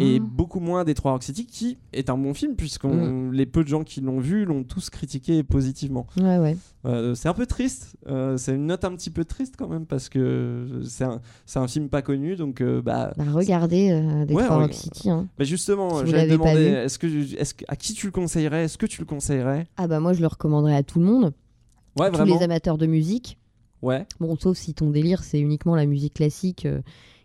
[0.00, 0.24] Et Ah.
[0.28, 3.32] beaucoup moins Détroit Rock City, qui est un bon film, puisqu'on Mm.
[3.32, 6.06] les peu de gens qui l'ont vu l'ont tous critiqué positivement.
[6.84, 9.86] Euh, c'est un peu triste, euh, c'est une note un petit peu triste quand même,
[9.86, 11.04] parce que c'est
[11.58, 13.12] un, film pas connu, donc bah.
[13.16, 13.90] Bah, regardez
[14.26, 14.72] Detroit Ouais, Rock.
[14.74, 15.08] City.
[15.08, 15.28] hein.
[15.38, 16.74] Bah justement, Si j'allais demander, vu.
[16.76, 17.06] est-ce que,
[17.38, 19.66] est-ce que, à qui tu le conseillerais Est-ce que tu le conseillerais?
[19.76, 21.32] Ah bah moi je le recommanderais à tout le monde.
[21.96, 22.36] Ouais, Tous vraiment.
[22.38, 23.38] les amateurs de musique.
[23.82, 24.06] Ouais.
[24.20, 26.80] Bon, sauf si ton délire c'est uniquement la musique classique euh,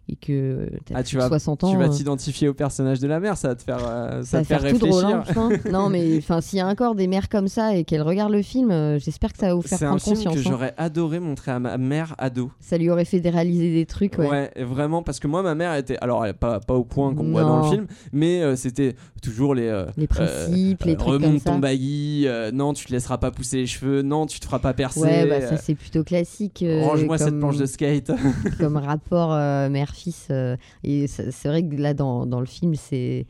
[0.10, 1.72] et que t'as Ah, plus tu vas, 60 ans.
[1.72, 4.26] tu vas euh, t'identifier au personnage de la mère, ça va te faire, euh, ça
[4.26, 5.38] ça va te faire faire tout drôle, réfléchir.
[5.38, 8.34] hein, non, mais enfin, s'il y a encore des mères comme ça et qu'elles regardent
[8.34, 10.34] le film, euh, j'espère que ça va vous faire C'est un prendre film conscience.
[10.36, 10.44] que hein.
[10.52, 12.52] j'aurais adoré montrer à ma mère ado.
[12.60, 14.52] Ça lui aurait fait réaliser des trucs, ouais.
[14.58, 15.98] Vraiment, parce que moi, ma mère était.
[16.02, 19.56] Alors, elle pas, pas au point qu'on voit dans le film, mais euh, c'était toujours
[19.56, 19.68] les.
[19.68, 21.60] euh, Les principes, les trucs Remonte comme ton ça.
[21.60, 24.74] baggy, euh, non, tu te laisseras pas pousser les cheveux, non, tu te feras pas
[24.74, 25.00] percer.
[25.02, 26.64] Ouais, bah ça euh, c'est plutôt classique.
[26.64, 28.12] euh, Range-moi cette planche de skate.
[28.60, 30.28] comme rapport euh, mère-fils.
[30.32, 33.26] euh, et c'est vrai que là, dans, dans le film, c'est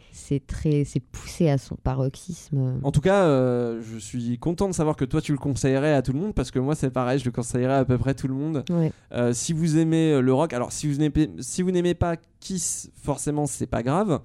[0.47, 2.79] très c'est poussé à son paroxysme.
[2.83, 6.01] En tout cas, euh, je suis content de savoir que toi tu le conseillerais à
[6.01, 8.27] tout le monde parce que moi c'est pareil, je le conseillerais à peu près tout
[8.27, 8.63] le monde.
[8.69, 8.91] Ouais.
[9.13, 12.15] Euh, si vous aimez euh, le rock, alors si vous n'aimez si vous n'aimez pas
[12.39, 14.19] Kiss, forcément c'est pas grave.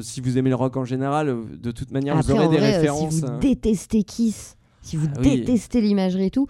[0.00, 2.58] Si vous aimez le rock en général, de toute manière vous Après, aurez en des
[2.58, 3.14] vrai, références.
[3.16, 5.40] si vous détestez Kiss, si vous Ah oui.
[5.40, 6.46] détestez l'imagerie et tout,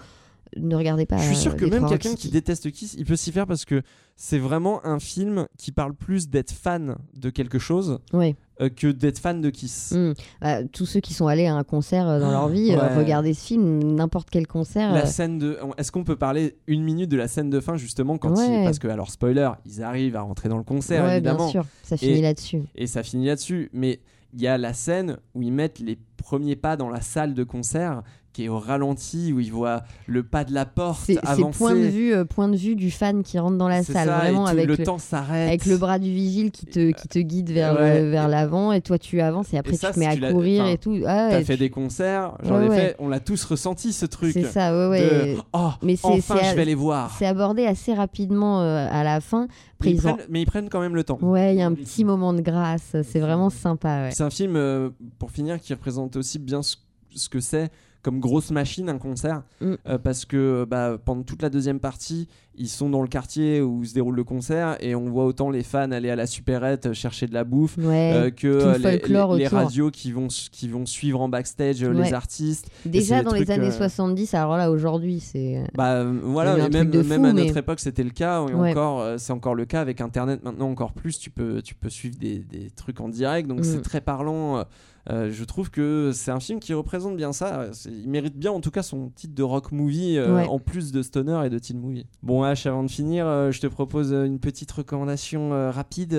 [0.57, 1.17] ne regardez pas.
[1.19, 3.65] Je suis sûr euh, que même quelqu'un qui déteste Kiss, il peut s'y faire parce
[3.65, 3.83] que
[4.17, 8.35] c'est vraiment un film qui parle plus d'être fan de quelque chose Ouais.
[8.61, 9.93] euh, que d'être fan de Kiss.
[9.97, 10.13] Hmm.
[10.41, 12.97] Bah, tous ceux qui sont allés à un concert euh, dans leur vie, euh, Ouais.
[12.97, 14.93] regardez ce film, n'importe quel concert.
[14.93, 15.59] La scène de.
[15.77, 18.63] Est-ce qu'on peut parler une minute de la scène de fin justement quand Ouais.
[18.63, 21.45] ils- parce que alors spoiler, ils arrivent à rentrer dans le concert évidemment.
[21.45, 22.63] bien sûr, ça finit là-dessus.
[22.75, 23.71] Et ça finit là-dessus.
[23.73, 24.01] Mais
[24.35, 27.45] il y a la scène où ils mettent les premiers pas dans la salle de
[27.45, 28.03] concert
[28.39, 31.59] qui est au ralenti où ils voient le pas de la porte C'est c'est avancer.
[31.59, 34.19] point de vue, euh, point de vue du fan qui rentre dans la salle, ça,
[34.19, 35.49] vraiment avec le le, temps s'arrête.
[35.49, 38.01] avec le bras du vigile qui te, qui te guide vers, Ouais.
[38.01, 40.31] le- vers l'avant et toi tu avances et après ça, tu te mets si à
[40.31, 40.97] courir et tout.
[41.05, 44.33] Ah, T'as fait tu- des concerts, j'en ai fait, on l'a tous ressenti ce truc.
[44.35, 45.35] C'est ça, ouais, ouais.
[45.35, 47.17] de, oh, Mais c'est- enfin je vais les voir.
[47.19, 49.49] C'est abordé assez rapidement euh, à la fin.
[49.81, 51.19] Après, Mais ils ont- prennent- mais ils prennent quand même le temps.
[51.23, 52.95] Ouais, il y a un petit moment de grâce.
[53.03, 54.03] C'est vraiment sympa.
[54.05, 54.11] Ouais.
[54.13, 56.77] C'est un film, euh, pour finir, qui représente aussi bien ce,
[57.17, 57.71] ce que c'est
[58.09, 59.43] comme grosse machine un concert.
[59.61, 59.75] Mm.
[59.87, 62.27] Euh, parce que bah, pendant toute la deuxième partie,
[62.59, 65.63] ils sont dans le quartier où se déroule le concert et on voit autant les
[65.63, 69.37] fans aller à la supérette euh, chercher de la bouffe Ouais, euh, que le euh,
[69.37, 71.95] les, radios qui vont, qui vont suivre en backstage Ouais.
[71.95, 72.69] les artistes.
[72.85, 75.65] Déjà dans les trucs, années euh, 70, alors là aujourd'hui c'est.
[75.75, 78.71] bah voilà, et même, à notre mais- époque c'était le cas, et Ouais.
[78.73, 82.17] encore, c'est encore le cas avec Internet maintenant encore plus, tu peux, tu peux suivre
[82.19, 83.65] des, des trucs en direct, donc Mm.
[83.65, 84.65] c'est très parlant.
[85.11, 87.67] euh, je trouve que c'est un film qui représente bien ça.
[87.87, 91.41] Il mérite bien en tout cas son titre de rock movie en plus de stoner
[91.47, 92.05] et de teen movie.
[92.23, 96.19] Bon H, avant de finir, euh, je te propose euh, une petite recommandation euh, rapide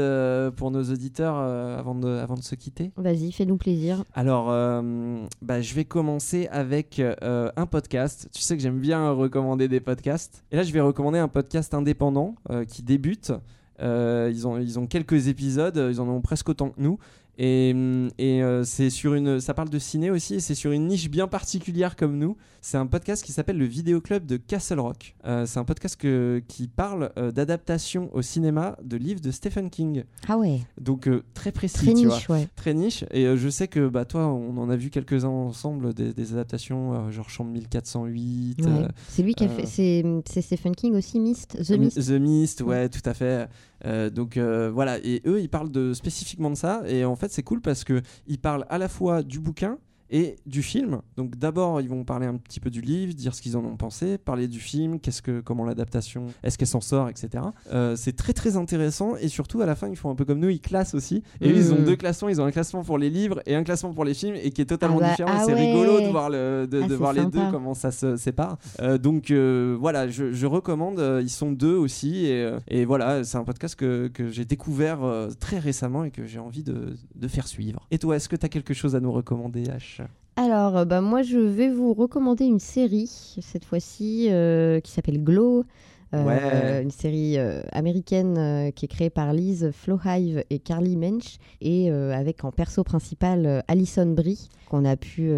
[0.55, 2.91] pour nos auditeurs avant, de, avant de se quitter.
[2.97, 4.03] Vas-y, fais-nous plaisir.
[4.13, 4.47] Alors,
[5.41, 8.29] bah, je vais commencer avec un podcast.
[8.33, 10.43] Tu sais que j'aime bien recommander des podcasts.
[10.51, 12.35] Et là, je vais recommander un podcast indépendant
[12.67, 13.31] qui débute.
[13.81, 16.99] Euh, ils, ont, ils ont quelques épisodes, ils en ont presque autant que nous.
[17.41, 17.69] Et,
[18.17, 21.09] et euh, c'est sur une, ça parle de ciné aussi, et c'est sur une niche
[21.09, 22.35] bien particulière comme nous.
[22.59, 25.15] C'est un podcast qui s'appelle le Vidéo Club de Castle Rock.
[25.25, 29.69] Euh, c'est un podcast que- qui parle euh, d'adaptation au cinéma de livres de Stephen
[29.69, 30.03] King.
[30.27, 30.59] Ah ouais.
[30.81, 32.35] Donc euh, très précis, Très tu niche, vois.
[32.39, 32.49] ouais.
[32.57, 33.05] Très niche.
[33.11, 37.09] Et je sais que bah, toi, on en a vu quelques-uns ensemble, des, des adaptations,
[37.09, 38.57] genre Chambre 1408.
[38.59, 38.67] Ouais.
[38.67, 39.65] euh, C'est lui qui a fait.
[39.65, 42.05] C'est c'est Stephen King aussi, Mist, The Mist.
[42.05, 43.47] The Mist, ouais, tout à fait.
[43.85, 46.83] Euh, donc euh, voilà, et eux, ils parlent de, spécifiquement de ça.
[46.87, 49.77] Et en fait, c'est cool parce que ils parlent à la fois du bouquin
[50.11, 51.01] et du film.
[51.17, 53.75] Donc d'abord, ils vont parler un petit peu du livre, dire ce qu'ils en ont
[53.77, 57.43] pensé, parler du film, qu'est-ce que, comment l'adaptation, est-ce qu'elle s'en sort, etc.
[57.71, 60.39] Euh, c'est très très intéressant et surtout à la fin, ils font un peu comme
[60.39, 61.23] nous, ils classent aussi.
[61.41, 61.85] Et eux, ils ont Mhm.
[61.85, 64.35] deux classements, ils ont un classement pour les livres et un classement pour les films
[64.35, 65.31] et qui est totalement Ah bah, différent.
[65.33, 65.67] ah c'est ouais.
[65.71, 68.57] rigolo de voir, le, de, Ah, de voir les deux comment ça se sépare.
[68.81, 70.99] Euh, donc euh, voilà, je, je recommande.
[71.21, 74.99] ils sont deux aussi et, et voilà, c'est un podcast que, que j'ai découvert
[75.39, 77.85] très récemment et que j'ai envie de, de faire suivre.
[77.91, 79.98] Et toi, est-ce que tu as quelque chose à nous recommander, H?
[80.35, 83.07] Alors, euh, bah, moi, je vais vous recommander une série,
[83.41, 85.59] cette fois-ci, euh, qui s'appelle Glow.
[86.15, 86.81] Euh, Ouais.
[86.81, 91.91] Une série euh, américaine euh, qui est créée par Liz Flohhive et Carly Mensch, et
[91.91, 95.31] avec en perso principal Alison Brie, qu'on a pu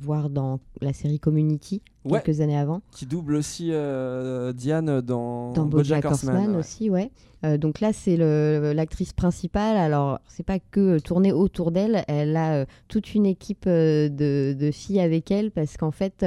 [0.00, 2.20] voir dans la série Community Ouais.
[2.22, 2.82] quelques années avant.
[2.92, 6.56] Qui double aussi euh, Diane dans, dans BoJack Horseman ouais.
[6.58, 7.10] aussi, ouais.
[7.44, 9.76] Euh, donc là, c'est l'actrice principale.
[9.76, 12.04] Alors, c'est pas que euh, tourner autour d'elle.
[12.08, 16.24] Elle a euh, toute une équipe euh, de, de filles avec elle parce qu'en fait,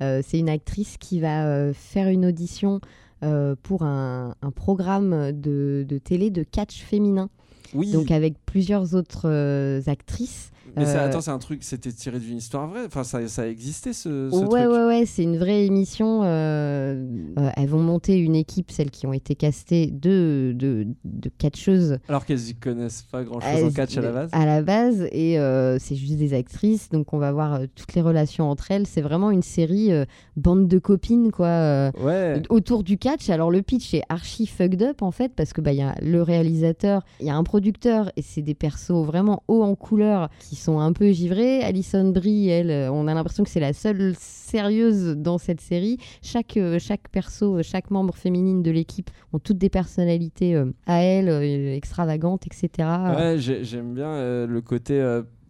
[0.00, 2.80] c'est une actrice qui va faire une audition
[3.62, 7.28] pour un, un programme de, de télé de catch féminin.
[7.74, 7.92] Oui.
[7.92, 9.28] Donc avec plusieurs autres
[9.86, 10.50] actrices.
[10.76, 12.84] Mais Euh, attends, c'est un truc, c'était tiré d'une histoire vraie?
[12.86, 14.72] Enfin, ça, ça existait ce, ce ouais, truc?
[14.72, 16.22] ouais, ouais, c'est une vraie émission.
[16.24, 17.06] euh,
[17.38, 21.98] euh, elles vont monter une équipe, celles qui ont été castées, de, de, de catcheuses.
[22.08, 24.30] Alors qu'elles y connaissent pas grand chose en catch à la base?
[24.32, 25.36] À la base, et
[25.78, 28.86] c'est juste des actrices, donc on va voir toutes les relations entre elles.
[28.86, 29.90] C'est vraiment une série
[30.36, 31.90] bande de copines, quoi.
[32.02, 32.42] Ouais.
[32.48, 33.30] autour du catch.
[33.30, 36.22] Alors le pitch est archi fucked up en fait parce que bah y a le
[36.22, 40.56] réalisateur, il y a un producteur et c'est des persos vraiment hauts en couleur qui
[40.60, 41.62] sont un peu givrés.
[41.62, 45.98] Alison Brie, elle, euh, on a l'impression que c'est la seule sérieuse dans cette série.
[46.22, 51.02] Chaque euh, chaque perso, euh, chaque membre féminine de l'équipe ont toutes des personnalités à
[51.02, 52.88] elles euh, extravagantes, etc.
[53.16, 55.00] Ouais, j'ai- j'aime bien le côté.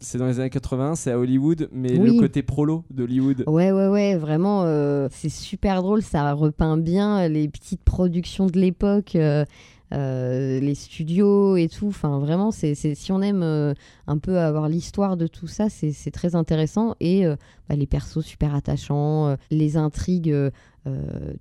[0.02, 2.14] c'est dans les années 80, c'est à Hollywood, mais Oui.
[2.14, 3.44] le côté prolo d'Hollywood.
[3.46, 6.00] Ouais, ouais, ouais, vraiment, euh, c'est super drôle.
[6.00, 9.44] Ça repeint bien les petites productions de l'époque, euh,
[9.92, 11.88] euh, les studios et tout.
[11.88, 13.74] Enfin, vraiment, c'est, si on aime euh,
[14.06, 16.94] un peu avoir l'histoire de tout ça, c'est, très intéressant.
[17.00, 17.36] Et euh,
[17.68, 20.34] bah, les persos super attachants, les intrigues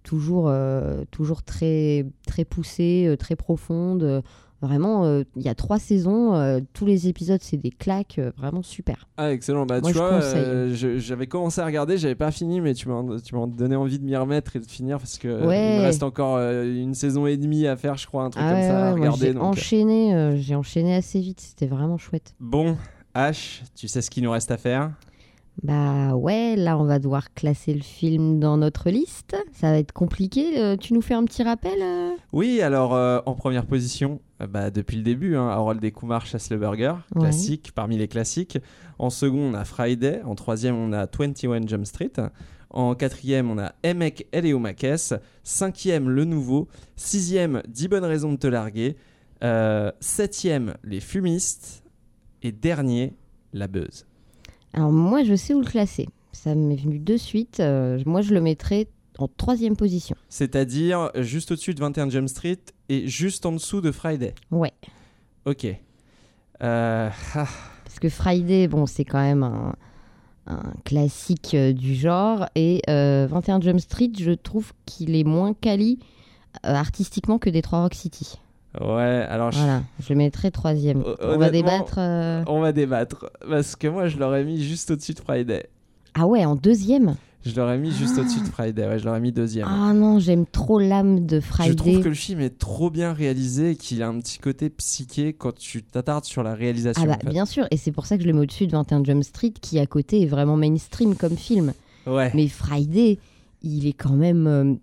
[0.04, 0.52] toujours,
[1.12, 4.24] toujours très, très poussées, très profondes.
[4.62, 8.32] Vraiment, euh, il y a trois saisons, euh, tous les épisodes, c'est des claques, euh,
[8.38, 9.08] vraiment super.
[9.16, 9.66] Ah, excellent.
[9.66, 10.44] Bah, Moi, tu je vois, conseille.
[10.44, 13.02] euh, je- j'avais commencé à regarder, j'avais pas fini, mais tu m'as
[13.48, 15.70] donné envie de m'y remettre et de finir parce que Ouais.
[15.70, 18.44] il me reste encore euh, une saison et demie à faire, je crois, un truc
[18.46, 19.28] Ah comme ouais, ça à ouais, moi, regarder.
[19.28, 22.34] j'ai donc, enchaîné, euh, j'ai enchaîné assez vite, c'était vraiment chouette.
[22.42, 22.76] Bon,
[23.16, 24.92] H, tu sais ce qu'il nous reste à faire?
[25.64, 29.36] Bah ouais, là on va devoir classer le film dans notre liste.
[29.52, 30.58] Ça va être compliqué.
[30.60, 34.70] euh, tu nous fais un petit rappel euh Oui, alors euh, en première position, bah,
[34.72, 37.22] depuis le début, hein, Harold et Kumar chassent le burger, Ouais.
[37.24, 38.58] classique parmi les classiques.
[39.00, 40.22] En second, on a Friday.
[40.24, 42.12] En troisième, on a 21 Jump Street.
[42.70, 45.14] En quatrième, on a Emek Eleomakes.
[45.44, 46.68] Cinquième, Le Nouveau.
[46.96, 48.96] Sixième, 10 bonnes raisons de te larguer.
[50.00, 51.84] Septième, Les Fumistes.
[52.44, 53.14] Et dernier,
[53.54, 54.06] La Buzz.
[54.74, 56.08] Alors moi je sais où le classer.
[56.32, 57.60] Ça m'est venu de suite.
[57.60, 58.88] euh, moi je le mettrais
[59.18, 60.16] en troisième position.
[60.30, 64.34] C'est-à-dire juste au-dessus de 21 Jump Street et juste en dessous de Friday.
[64.52, 64.72] Ouais.
[65.46, 65.66] Ok.
[65.66, 67.48] Euh, ah.
[67.84, 69.76] Parce que Friday, bon, c'est quand même un,
[70.48, 72.46] un classique euh, du genre.
[72.56, 76.00] Et euh, 21 Jump Street, je trouve qu'il est moins quali
[76.64, 78.40] artistiquement que Detroit Rock City.
[78.80, 81.04] Ouais, alors je- Voilà, je le mettrais troisième.
[81.22, 81.96] On va débattre.
[81.98, 83.30] euh, On va débattre.
[83.48, 85.68] Parce que moi, je l'aurais mis juste au-dessus de Friday.
[86.14, 87.16] Ah ouais, en deuxième
[87.46, 88.86] Je l'aurais mis juste au-dessus de Friday.
[88.88, 89.68] Ouais, je l'aurais mis deuxième.
[89.70, 91.76] Ah non, j'aime trop l'âme de je Friday.
[91.76, 95.34] trouve que le film est trop bien réalisé et qu'il a un petit côté psyché
[95.34, 97.04] quand tu t'attardes sur la réalisation.
[97.04, 97.30] Ah bah en fait.
[97.30, 99.54] bien sûr, et c'est pour ça que je le mets au-dessus de 21 Jump Street,
[99.62, 101.74] qui à côté est vraiment mainstream comme film.
[102.08, 102.32] Ouais.
[102.34, 103.20] Mais Friday,
[103.62, 104.74] il est quand même, euh,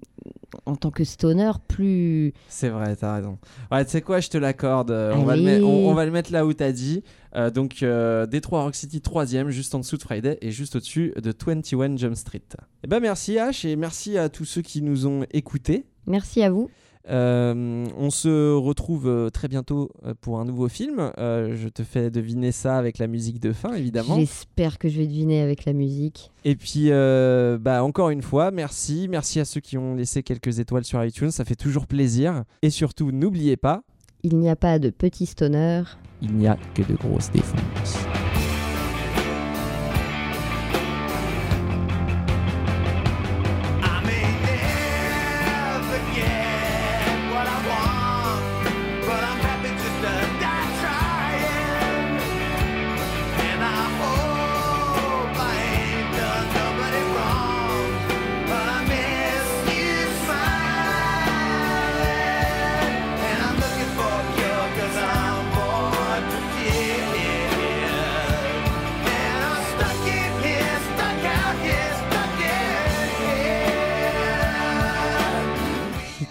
[0.67, 2.33] en tant que stoner, plus...
[2.49, 3.39] C'est vrai, t'as raison.
[3.71, 4.91] Ouais, tu sais quoi, je te l'accorde.
[4.91, 7.03] euh, On, va le mettre- on, on va le mettre là où t'as dit.
[7.35, 11.13] Euh, donc, euh, Detroit Rock City, troisième, juste en dessous de Friday et juste au-dessus
[11.23, 12.43] de 21 Jump Street.
[12.85, 15.85] Et ben merci H et merci à tous ceux qui nous ont écoutés.
[16.07, 16.71] Merci à vous.
[17.09, 21.13] Euh, on se retrouve euh, très bientôt euh, pour un nouveau film.
[21.19, 24.17] Euh, je te fais deviner ça avec la musique de fin, évidemment.
[24.19, 26.33] J'espère que je vais deviner avec la musique.
[26.45, 29.07] Et puis, euh, bah, encore une fois, merci.
[29.09, 31.31] Merci à ceux qui ont laissé quelques étoiles sur iTunes.
[31.31, 32.43] Ça fait toujours plaisir.
[32.63, 33.83] Et surtout, n'oubliez pas,
[34.23, 35.85] Il n'y a pas de petits stoners.
[36.23, 37.99] il n'y a que de grosses défenses.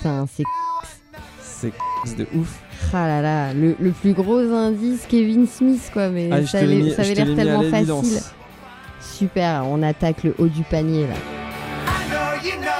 [0.05, 0.43] Putain, c'est...
[2.05, 2.59] C'est de ouf.
[2.93, 6.09] Ah là là, le, le plus gros indice, Kevin Smith, quoi.
[6.09, 8.21] Mais Ah, ça avait, ça l'air tellement facile.
[9.01, 11.15] Super, on attaque le haut du panier, là.
[11.15, 12.74] I know you know